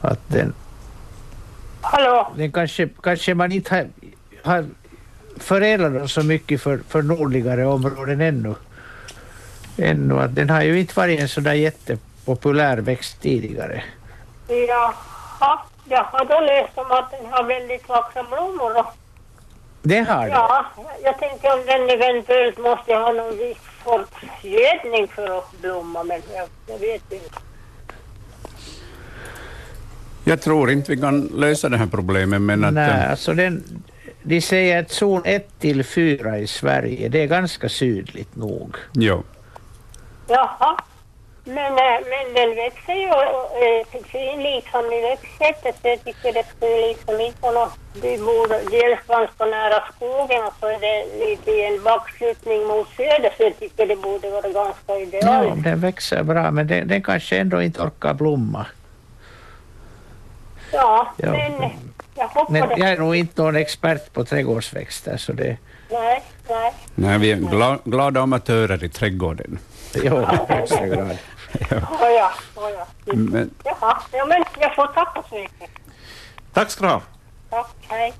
[0.00, 0.54] Att den,
[1.80, 2.32] Hallå?
[2.36, 3.88] den kanske, kanske man inte har,
[4.42, 4.66] har
[5.36, 8.54] förädlat den så mycket för, för nordligare områden ännu.
[9.76, 10.20] ännu.
[10.20, 13.82] Att den har ju inte varit en sådär jättepopulär växt tidigare.
[14.48, 15.58] Jaha,
[15.88, 18.78] jag har då läst om att den har väldigt vackra blommor.
[18.78, 18.86] Och,
[19.82, 20.30] Det har den.
[20.30, 20.66] ja,
[21.02, 26.22] jag tänkte om den eventuellt måste ha någon viss sorts gödning för att blomma men
[26.34, 27.38] jag, jag vet inte.
[30.24, 32.74] Jag tror inte vi kan lösa det här problemet, men att...
[32.74, 33.82] Nej, eh, alltså den,
[34.22, 38.76] de säger att zon 1 till 4 i Sverige, det är ganska sydligt nog.
[38.92, 39.22] Ja.
[40.28, 40.76] Jaha.
[41.56, 45.76] Men, äh, men den växer ju äh, fin liksom i växtsättet.
[45.82, 47.78] Jag tycker det skulle liksom inte vara något.
[48.02, 52.88] Vi bor dels ganska nära skogen och så är det lite i en backslutning mot
[52.96, 55.64] söder så jag tycker det borde vara ganska Ja, idealiskt.
[55.64, 58.66] den växer bra, men den, den kanske ändå inte orkar blomma.
[60.72, 61.30] Ja, Ja.
[61.30, 61.70] men
[62.14, 65.56] jag hoppas Men jag är nog inte någon expert på trädgårdsväxter, så det...
[65.90, 66.72] Nej, nej.
[66.94, 69.58] Nej, vi är gla, glada amatörer i trädgården.
[69.94, 71.16] Jo, i högsta grad.
[71.70, 71.76] Ja,
[72.56, 72.86] oh, ja.
[73.14, 75.70] Men, Jaha, ja, men jag får tacka så mycket.
[76.52, 77.02] Tack ska du ha.
[77.50, 78.12] Tack, hej.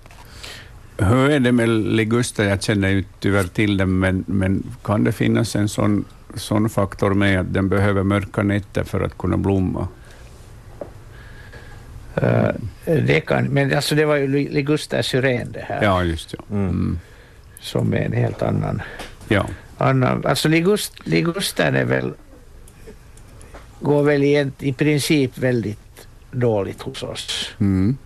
[0.98, 2.44] hur är det med liguster?
[2.48, 6.04] Jag känner ju tyvärr till den, men, men kan det finnas en sån,
[6.34, 9.88] sån faktor med att den behöver mörka nätter för att kunna blomma?
[12.14, 12.48] Eh,
[12.84, 16.44] det kan, men alltså det var ju li- liguster syren det här, Ja, just ja.
[16.50, 16.98] Mm.
[17.60, 18.82] som är en helt annan...
[19.28, 19.46] Ja.
[19.78, 22.12] annan alltså ligust, ligustern är väl...
[23.80, 27.50] går väl i, princip väldigt dåligt hos oss.
[27.60, 27.96] Mm.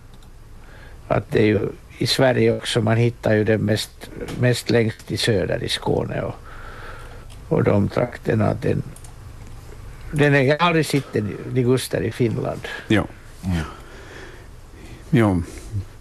[1.07, 1.59] Att det är ju
[1.97, 4.09] i Sverige också, man hittar ju det mest,
[4.39, 6.35] mest längst i söder i Skåne och,
[7.49, 8.53] och de trakterna.
[8.61, 8.83] Den,
[10.11, 12.61] den är, jag har aldrig sett en liguster i Finland.
[12.87, 13.05] Ja.
[15.09, 15.41] Ja.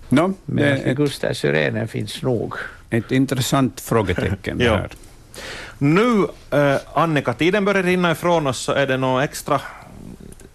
[0.09, 2.55] No, Men ligustersyrenen finns nog.
[2.91, 4.77] ett intressant frågetecken Ja.
[4.77, 4.91] här.
[5.85, 9.61] Nu, eh, Annika, tiden börjar rinna ifrån oss, så är det några extra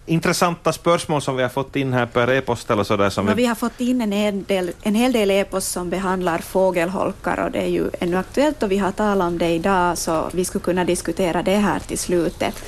[0.06, 3.34] intressanta spörsmål som vi har fått in här per e-post eller sådär som vi...
[3.34, 7.50] vi har fått in en hel del, en hel del e-post som behandlar fågelholkar och
[7.50, 10.64] det är ju ännu aktuellt och vi har talat om det idag så vi skulle
[10.64, 12.64] kunna diskutera det här till slutet.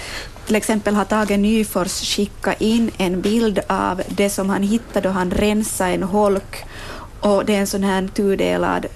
[0.47, 5.13] Till exempel har Tage Nyfors skickat in en bild av det som han hittade då
[5.13, 6.65] han rensade en holk
[7.21, 8.87] och det är en sån här tudelad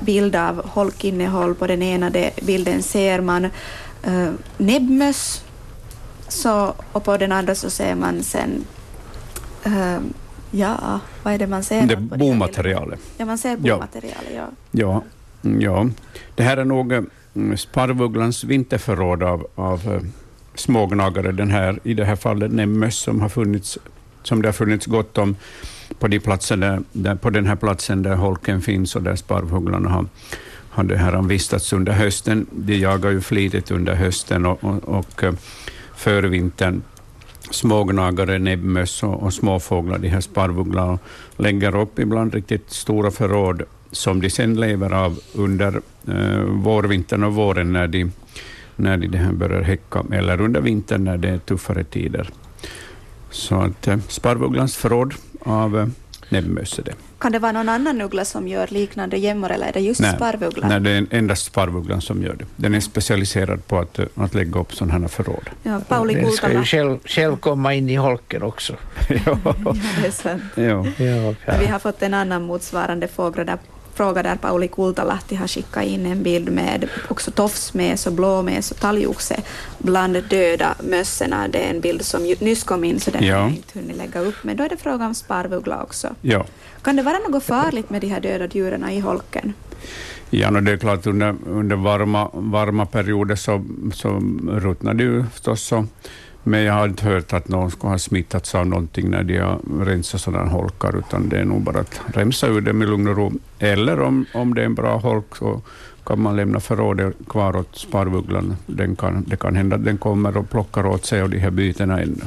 [0.00, 1.54] bild av holkinnehåll.
[1.54, 5.44] På den ena de- bilden ser man uh, näbbmöss
[6.28, 8.64] så, och på den andra så ser man sen
[9.64, 9.98] eh,
[10.50, 11.86] Ja, vad är det man ser?
[11.86, 13.00] Det bomaterialet.
[13.18, 14.46] Ja, man ser bomaterialet, ja.
[14.70, 15.02] Ja,
[15.60, 15.88] ja.
[16.34, 20.00] Det här är nog mm, sparvugglans vinterförråd av, av eh,
[20.54, 21.32] smågnagare.
[21.32, 23.78] Den här, I det här fallet näbbmöss som, har funnits,
[24.22, 25.36] som det har funnits gott om
[25.98, 29.88] på, de platser där, där, på den här platsen där holken finns och där sparvugglarna
[29.88, 30.06] har,
[30.70, 32.46] har det här vistats under hösten.
[32.50, 35.24] De jagar ju flitigt under hösten och, och, och
[36.06, 36.82] eh, vintern
[37.50, 40.98] smågnagare, näbbmöss och, och småfåglar, de här sparvugglarna,
[41.36, 47.34] lägger upp ibland riktigt stora förråd som de sen lever av under eh, vårvintern och
[47.34, 48.12] våren när de,
[48.76, 52.30] när de det här börjar häcka, eller under vintern när det är tuffare tider.
[53.30, 55.86] Så att eh, sparvugglans förråd av eh,
[56.28, 56.94] näbbmöss är det.
[57.18, 60.68] Kan det vara någon annan uggla som gör liknande gömmor eller är det just sparvugglan?
[60.68, 62.44] nej, det är endast sparvugglan som gör det.
[62.56, 65.50] Den är specialiserad på att, att lägga upp sådana här förråd.
[65.62, 68.72] Ja, Pauli Den ska ju själv, själv komma in i holken också.
[69.08, 69.38] ja.
[69.44, 70.42] Ja, det är sant.
[70.54, 70.86] ja.
[71.46, 73.58] Ja, Vi har fått en annan motsvarande fråga där,
[73.96, 78.80] fråga där Pauli Kultalahti har skickat in en bild med också tofsmes och blåmes och
[78.80, 79.40] talgoxe
[79.78, 81.48] bland döda mössorna.
[81.48, 83.34] Det är en bild som nyss kom in så den Ja.
[83.34, 84.34] har jag inte hunnit lägga upp.
[84.42, 86.08] Men då är det fråga om sparvuggla också.
[86.20, 86.44] ja.
[86.82, 89.52] Kan det vara något farligt med de här döda djuren i holken?
[90.30, 94.08] Ja, no, det är klart under, under varma, varma perioder så, så
[94.48, 95.62] ruttnar det ju förstås.
[95.62, 95.86] Så.
[96.48, 99.58] Men jag har inte hört att någon skulle ha smittats av någonting när de har
[99.84, 103.16] rensat sådana holkar, utan det är nog bara att rensa ur dem i lugn och
[103.16, 103.32] ro.
[103.58, 105.60] Eller om, om det är en bra holk så
[106.04, 108.56] kan man lämna förrådet kvar åt sparvugglan.
[108.66, 111.50] Den kan, det kan hända att den kommer och plockar åt sig av de här
[111.50, 112.24] bytena ännu.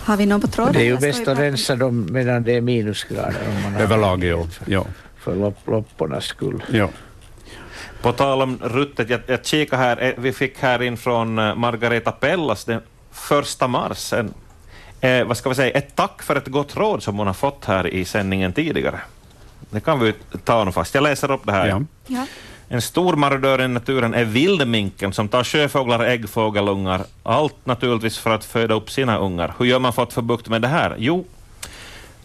[0.00, 0.72] Har vi någon på tråden?
[0.72, 3.36] Det är ju bäst att rensa dem medan det är minusgrader.
[3.78, 4.46] Överlag, ja.
[4.66, 4.86] ja.
[5.16, 6.62] För lopp, loppornas skull.
[6.72, 6.88] ja.
[8.02, 11.54] På tal om ruttet, jag, jag kikar här, eh, vi fick här in från eh,
[11.54, 12.80] Margareta Pellas den
[13.12, 14.34] första mars, en,
[15.00, 17.64] eh, vad ska vi säga, ett tack för ett gott råd som hon har fått
[17.64, 19.00] här i sändningen tidigare.
[19.70, 20.94] Det kan vi ta nu fast.
[20.94, 21.68] Jag läser upp det här.
[21.68, 21.82] Ja.
[22.06, 22.26] Ja.
[22.68, 28.44] En stor marodör i naturen är vildminken som tar sjöfåglar, äggfågelungar, allt naturligtvis för att
[28.44, 29.54] föda upp sina ungar.
[29.58, 30.94] Hur gör man för att få bukt med det här?
[30.98, 31.24] Jo,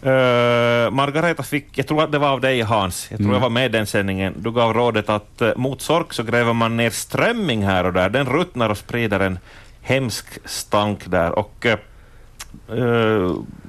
[0.02, 3.34] eh, Margareta fick, jag tror att det var av dig Hans, jag tror Mm.
[3.34, 6.52] jag var med i den sändningen, du gav rådet att uh, mot sork så gräver
[6.52, 9.38] man ner strömming här och där, den ruttnar och sprider en
[9.82, 11.38] hemsk stank där.
[11.38, 11.78] Och eh,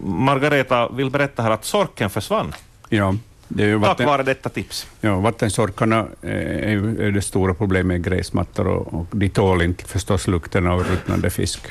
[0.03, 2.53] Margareta vill berätta här att sorken försvann
[2.89, 3.15] ja.
[3.49, 4.87] Det ju tack vatten, vare detta tips.
[5.01, 10.27] Ja, vattensorkarna är, är det stora problemet med gräsmattor och, och de tål inte förstås
[10.27, 11.67] lukten av ruttnande fisk.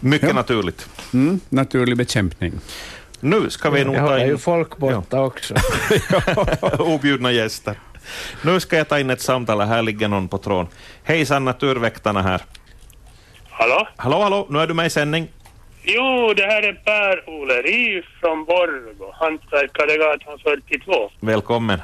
[0.00, 0.34] Mycket Ja.
[0.34, 0.88] naturligt.
[1.12, 2.52] Mm, naturlig bekämpning.
[3.20, 5.54] Nu ska vi nog ta in ju folk borta också.
[6.78, 7.74] objudna gäster.
[8.44, 9.60] Nu ska jag ta in ett samtal.
[9.60, 10.66] Här ligger någon på tråden.
[11.04, 12.40] Hejsan, Naturväktarna här.
[13.50, 13.88] Hallå?
[13.96, 15.28] Hallå, hallå, nu är du med i sändning.
[15.82, 21.10] Jo, det här är Per-Ole Ri från Borgå, Hantverkaregatan 42.
[21.20, 21.80] Välkommen.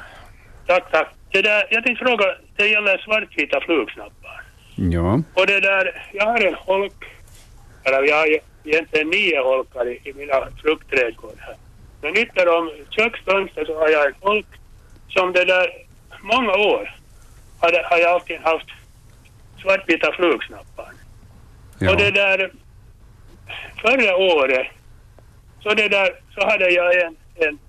[0.67, 1.07] Tack, tack.
[1.31, 2.25] Det där, jag tänkte fråga,
[2.55, 4.43] det gäller svartvita flugsnappar.
[4.75, 7.03] Ja, Och det där, jag har en holk,
[7.83, 8.27] eller jag har
[8.67, 11.55] egentligen nio holkar i, i mina fruktträdgårdar här.
[12.01, 14.45] Men ytter om köksfönstret så har jag en holk
[15.09, 15.67] som det där,
[16.21, 16.95] många år
[17.59, 18.69] har, har jag alltid haft
[19.61, 20.91] svartvita flugsnappar.
[21.79, 21.91] ja.
[21.91, 22.51] Och det där,
[23.81, 24.67] förra året,
[25.63, 27.59] så det där, så hade jag en, en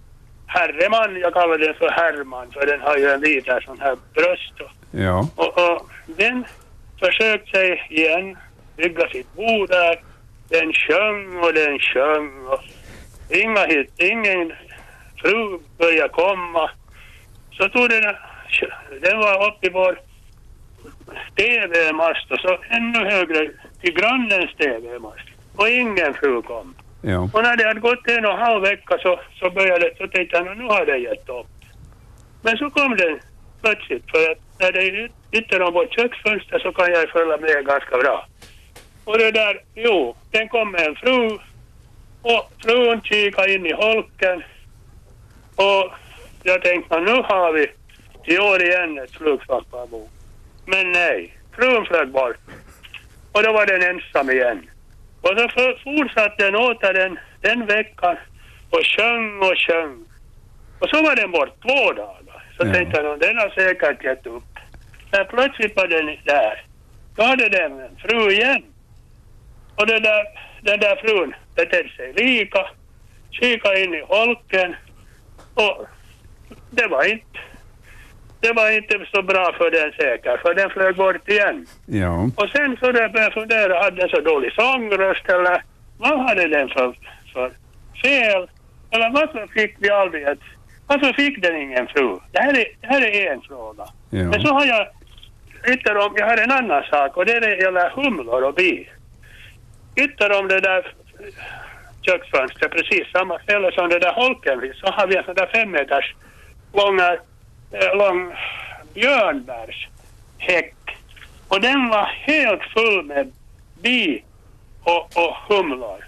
[0.47, 4.61] herreman, jag kallar den för Herman, för den har ju en liten sån här bröst.
[4.61, 5.29] Och, ja.
[5.37, 6.45] och, och den
[7.01, 8.37] försökte sig igen
[8.77, 10.01] bygga sitt bo där.
[10.49, 12.61] Den sjöng och den sjöng och
[13.37, 14.53] inga hit, ingen
[15.23, 16.71] fru började komma.
[17.53, 18.15] Så tog den,
[19.01, 19.99] den var uppe i vår
[21.37, 25.29] TV-mast och så ännu högre till grannens TV-mast.
[25.57, 26.75] Och ingen fru kom.
[27.03, 27.31] ja.
[27.33, 30.37] Och när det hade gått en och en halv vecka så, så började så tänkte
[30.37, 31.47] jag nu har det gett upp.
[32.43, 33.21] Men så kom den
[33.63, 37.67] plötsligt för att när det är ytter om vårt köksfönster så kan jag följa med
[37.67, 38.27] ganska bra.
[39.09, 41.39] Och det där, jo, den kom med en fru
[42.23, 44.43] och frun kikade in i holken
[45.57, 45.93] och
[46.43, 47.67] jag tänkte nu har vi
[48.35, 50.09] i år igen ett flugsvamparbo.
[50.67, 52.37] Men nej, frun flög bort
[53.33, 54.71] och då var den ensam igen.
[55.21, 58.17] Och så fortsatte den åter den, den veckan
[58.71, 60.05] och sjöng och sjöng.
[60.79, 62.43] Och så var den bort två dagar.
[62.57, 62.73] Så Ja.
[62.73, 64.45] tänkte jag, den har säkert gett upp.
[65.13, 66.65] Men plötsligt var den där.
[67.17, 68.63] Då hade den en fru igen.
[69.79, 70.23] Och den där,
[70.63, 72.67] den där frun betedde sig lika.
[73.31, 74.77] Kikade in i holken.
[75.55, 75.87] Och
[76.71, 77.39] det var inte,
[78.41, 81.67] det var inte så bra för den säkert, för den flög bort igen.
[81.87, 82.31] ja.
[82.37, 85.63] Och sen så där började jag fundera, hade den så dålig sångröst eller
[85.99, 86.99] vad hade den för,
[87.33, 87.53] för
[88.03, 88.49] fel?
[88.91, 90.39] Eller varför fick vi aldrig ett,
[90.87, 92.19] varför fick den ingen fru?
[92.33, 93.85] Det här är, det här är en fråga.
[94.11, 94.41] Men ja.
[94.41, 94.87] så har jag
[95.73, 98.89] ytter om, jag har en annan sak och det är det gäller humlor och bi.
[100.05, 100.93] Ytter om det där
[102.03, 105.47] köksfönstret, precis samma ställe som det där holken vid, så har vi en sån där
[105.47, 106.15] fem meters
[106.75, 107.13] långa,
[107.73, 108.35] eh, lång
[108.95, 110.75] björnbärshäck.
[111.49, 113.33] Och den var helt full med
[113.83, 114.25] bi
[114.83, 116.05] och, och humlor.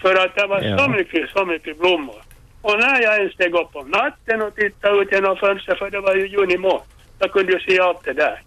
[0.00, 0.78] För att det var Ja.
[0.78, 2.22] så mycket, så mycket blommor.
[2.62, 6.00] Och när jag ens steg upp på natten och tittade ut genom fönstret, för det
[6.00, 6.82] var ju juni månad,
[7.18, 8.42] jag kunde ju se allt det där.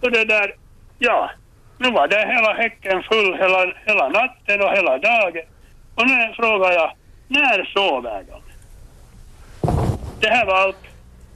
[0.00, 0.54] Så det där,
[0.98, 1.30] ja,
[1.78, 5.42] nu var det hela häcken full hela, hela natten och hela dagen.
[5.94, 6.92] Och nu frågar jag,
[7.28, 8.40] när sover de?
[10.20, 10.76] Det här var allt.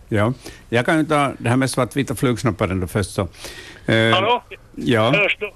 [0.09, 0.33] Ja,
[0.69, 3.11] jag kan ju ta det här med svartvita flugsnoppar ändå först.
[3.11, 3.29] Så.
[3.87, 4.43] Eh, Hallå?
[4.75, 5.51] Ja, Hörs du?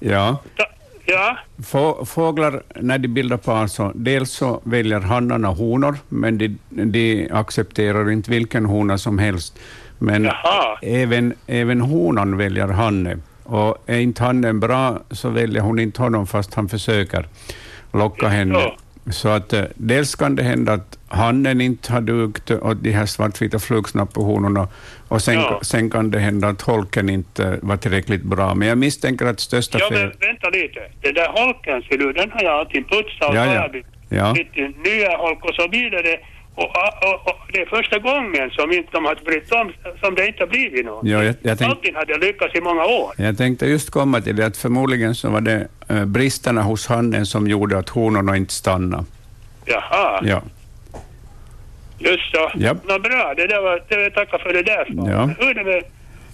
[0.00, 0.38] ja.
[1.08, 1.36] Ja?
[1.66, 7.28] Få, fåglar, när de bildar par, så dels så väljer hannarna honor, men de, de
[7.32, 9.58] accepterar inte vilken hona som helst.
[9.98, 10.30] Men
[10.82, 13.18] även, även honan väljer hanne.
[13.46, 17.26] Och är inte hannen bra så väljer hon inte honom fast han försöker
[17.92, 18.72] locka henne.
[19.10, 23.06] Så att eh, dels kan det hända att hannen inte har dugt åt de här
[23.06, 24.68] svartvita flugsnappehonorna
[25.08, 25.60] och sen, Ja.
[25.62, 28.54] sen kan det hända att holken inte var tillräckligt bra.
[28.54, 29.98] Men jag misstänker att största Ja, fel...
[29.98, 30.80] men vänta lite.
[31.02, 33.68] Den där holken, ser du, den har jag alltid putsat och Ja, ja.
[34.08, 34.32] Ja.
[34.84, 36.18] nya holk och så vidare.
[36.58, 40.26] Och, och, och det är första gången som inte de har brytt om, som det
[40.26, 41.00] inte har blivit något.
[41.06, 43.12] Ja, jag, jag, tänk, Allting hade lyckats i många år.
[43.16, 47.26] jag tänkte just komma till det att förmodligen så var det eh, bristerna hos hannen
[47.26, 49.04] som gjorde att honorna inte stannade.
[49.64, 50.42] Jaha, Ja.
[51.98, 52.50] just så.
[52.54, 52.76] Japp.
[52.88, 54.86] Nå bra, det där var, det, tackar för det där.
[55.10, 55.30] Ja.
[55.38, 55.82] Hur är det med,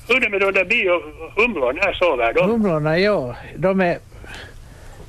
[0.09, 1.81] hur är det med de där biohumlorna?
[1.85, 2.51] När sover de?
[2.51, 3.99] Humlorna, ja, de är,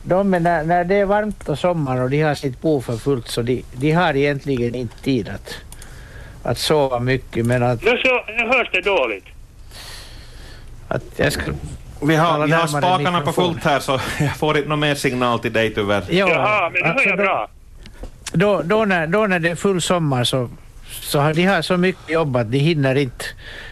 [0.03, 2.97] de är när, när det är varmt och sommar och de har sitt bo för
[2.97, 5.55] fullt så de, de har egentligen inte tid att,
[6.43, 9.25] att sova mycket men att, Nu, så, nu hörs det dåligt.
[10.87, 11.41] att jag ska
[12.01, 15.39] Vi har, vi har spakarna på fullt här så jag får inte någon mer signal
[15.39, 16.03] till dig tyvärr.
[16.09, 17.47] Ja, Jaha, men nu hör jag bra.
[18.33, 20.49] Då, då, när, då när det är full sommar så,
[21.01, 23.25] så har de har så mycket jobb att de hinner inte,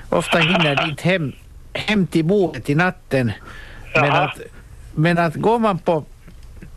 [0.09, 1.33] ofta hinner de inte hem,
[1.73, 3.31] hem till bordet i natten.
[3.95, 4.21] Men Jaha.
[4.23, 4.39] att,
[4.95, 6.05] men att går man på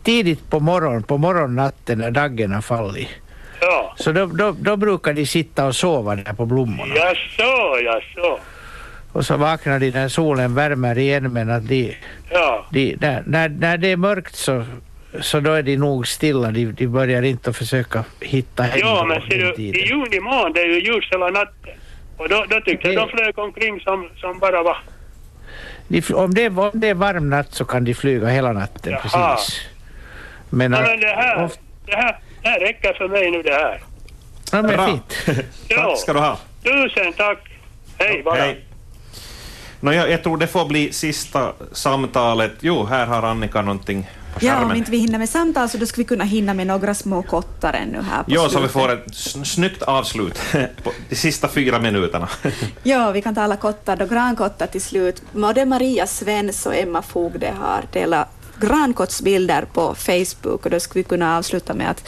[0.05, 3.07] tidigt på morgonen, på morgonnatten när dagen har fallit,
[3.61, 3.93] Ja.
[3.97, 6.95] så då, då, då brukar de sitta och sova där på blommorna.
[6.95, 8.39] Jaså, jaså.
[9.11, 11.95] Och så vaknar de när solen värmer igen men att de,
[12.31, 12.65] Ja.
[12.71, 14.63] de när, när, när det är mörkt så,
[15.21, 16.51] så då är de nog stilla.
[16.51, 20.53] De, de börjar inte att försöka hitta hem Ja, men ser du, i juni månad
[20.53, 21.73] det är ju ljus hela natten.
[22.17, 24.77] Och då, då tyckte jag de flög omkring som, som bara var.
[25.87, 28.91] De, om, det, är- om det är varm natt så kan de flyga hela natten
[28.93, 29.01] Jaha.
[29.35, 29.61] precis.
[30.49, 31.49] Men, Ja, men det här,
[31.85, 33.83] det här, det här räcker för mig nu det här.
[34.51, 34.85] ja, men Bra.
[34.87, 35.13] fint.
[35.67, 35.81] Ja.
[35.89, 36.37] Tack ska du ha.
[36.63, 37.39] Tusen tack.
[37.97, 38.35] Hej bara.
[38.39, 38.61] Hej.
[39.79, 42.51] Nå, jag, jag tror det får bli sista samtalet.
[42.59, 46.01] Jo, här har Annika någonting Ja, om inte vi hinner med samtal så då ska
[46.01, 48.71] vi kunna hinna med några små kottar ännu här på Jo, så vi slutet.
[48.71, 50.39] får ett sn- snyggt avslut
[50.83, 52.27] på de sista fyra minuterna.
[52.83, 54.05] Ja, vi kan ta alla kottar då.
[54.05, 55.21] Grankottar till slut.
[55.31, 58.27] Både Maria Svens och Emma Fogde har delat
[58.59, 62.03] grankottsbilder på Facebook och då skulle vi kunna avsluta med att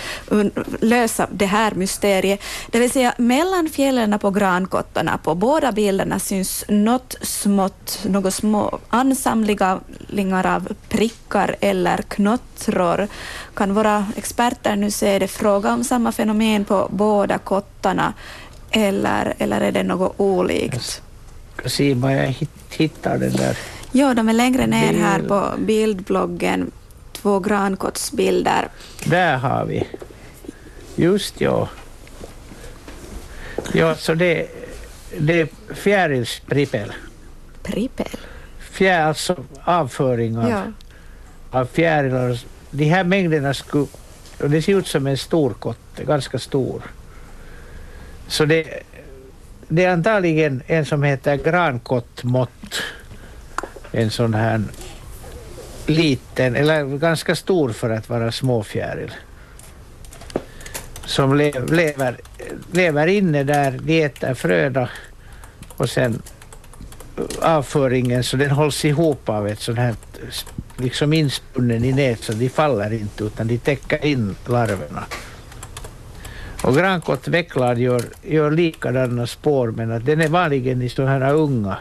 [0.81, 2.39] lösa det här mysteriet.
[2.71, 8.79] Det vill säga mellan fjällen på grankottarna på båda bilderna syns något smått, något små
[8.89, 13.07] ansamlingar av prickar eller knottror.
[13.53, 18.13] Kan våra experter nu se det fråga om samma fenomen på båda kottarna
[18.71, 21.01] eller, eller är det något olikt?
[21.55, 22.35] Jag ska se vad jag
[22.69, 23.57] hittar den där.
[23.97, 25.27] Ja, de är längre ner här Bild.
[25.29, 26.71] på bildbloggen.
[27.13, 28.67] Två grankottsbilder.
[29.05, 29.87] Där har vi.
[30.95, 31.69] Just ja.
[33.73, 34.47] Ja, så det,
[35.17, 36.91] det är fjärilsprippel.
[37.63, 38.07] Prippel?
[38.71, 40.61] Fjär, alltså avföring av, Ja.
[41.51, 42.39] av fjärilar.
[42.71, 43.87] De här mängderna skulle...
[44.39, 46.81] Och det ser ut som en stor kotte, ganska stor.
[48.27, 48.83] Så det,
[49.67, 52.81] det är antagligen en som heter grankottmått.
[53.91, 54.63] En sån här
[55.85, 59.11] liten, eller ganska stor för att vara småfjäril.
[61.05, 62.17] Som le, lever,
[62.71, 64.89] lever inne där, de äter fröda
[65.77, 66.21] och sen
[67.41, 69.95] avföringen så den hålls ihop av ett sånt här
[70.77, 75.03] liksom inspunnen i nät så de faller inte utan de täcker in larverna.
[76.63, 81.33] Och grankott vecklad gör, gör likadana spår men att den är vanligen i sådana här
[81.33, 81.77] unga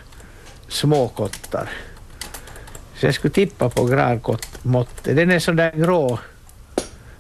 [0.69, 1.69] småkottar.
[2.97, 5.17] Så jag skulle tippa på grankottmåttet.
[5.17, 6.19] Den är sådär grå,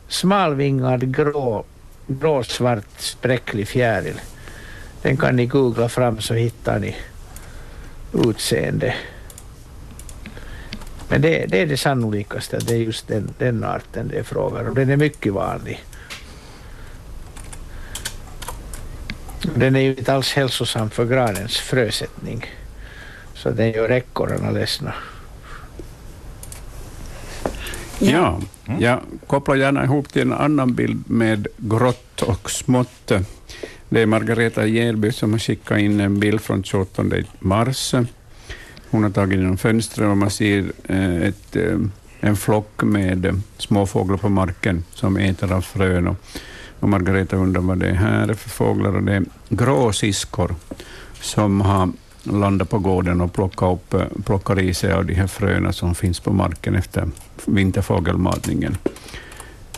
[0.09, 1.65] smalvingad grå,
[2.07, 4.21] gråsvart spräcklig fjäril.
[5.03, 6.97] Den kan ni googla fram så hittar ni
[8.13, 8.95] utseende.
[11.09, 14.23] Men det, det är det sannolikaste, att det är just den, den arten det är
[14.23, 14.75] frågan om.
[14.75, 15.85] Den är mycket vanlig.
[19.55, 22.47] Den är ju inte alls hälsosam för granens frösättning.
[23.35, 24.95] Så den gör ekorrarna ledsna.
[27.99, 28.41] Ja,
[28.81, 33.13] jag kopplar gärna ihop till en annan bild med grått och smått.
[33.89, 37.05] Det är Margareta Järby som har skickat in en bild från 28
[37.39, 37.95] mars.
[38.91, 41.79] Hon har tagit genom fönstret och man ser eh, ett, eh,
[42.21, 46.09] en flock med småfåglar på marken som äter av frön.
[46.09, 46.17] Och,
[46.81, 48.97] och Margareta undrar vad det här är för fåglar.
[48.97, 50.55] Och det är gråsiskor
[51.21, 51.93] som har
[52.27, 55.95] landa på gården och plocka upp, eh, plocka i sig av de här fröna som
[55.95, 57.09] finns på marken efter
[57.45, 58.77] vinterfågelmatningen.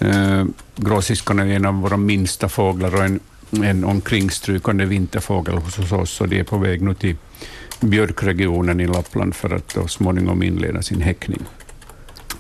[0.01, 0.45] Eh,
[0.77, 3.21] gråsiskorna är en av våra minsta fåglar och en,
[3.65, 7.17] en omkringstrykande vinterfågel hos oss så de är på väg nu till
[7.81, 11.45] björkregionen i Lappland för att då småningom inleda sin häckning.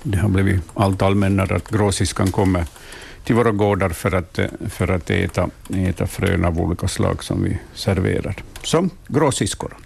[0.02, 2.64] Det har blivit allt allmännare att gråsiskan kommer
[3.24, 7.42] till våra gårdar för att, eh, för att äta, äta frön av olika slag som
[7.42, 8.36] vi serverar.
[8.62, 9.76] Som gråsiskor.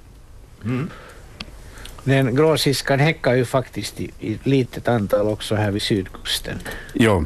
[0.65, 0.91] Mm.
[2.05, 6.59] Den gråsiskan häckar ju faktiskt i, i litet antal också här vid sydkusten.
[6.93, 7.25] Ja.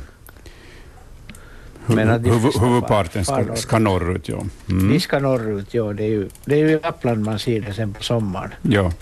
[1.86, 4.44] Men att de Huv, flesta huvudparten ska, ska norrut, ja.
[4.70, 4.92] Mm.
[4.92, 5.92] De ska norrut, ja.
[5.92, 8.50] Det är ju, det är ju i Lappland man ser det sen på sommaren.
[8.62, 8.92] ja.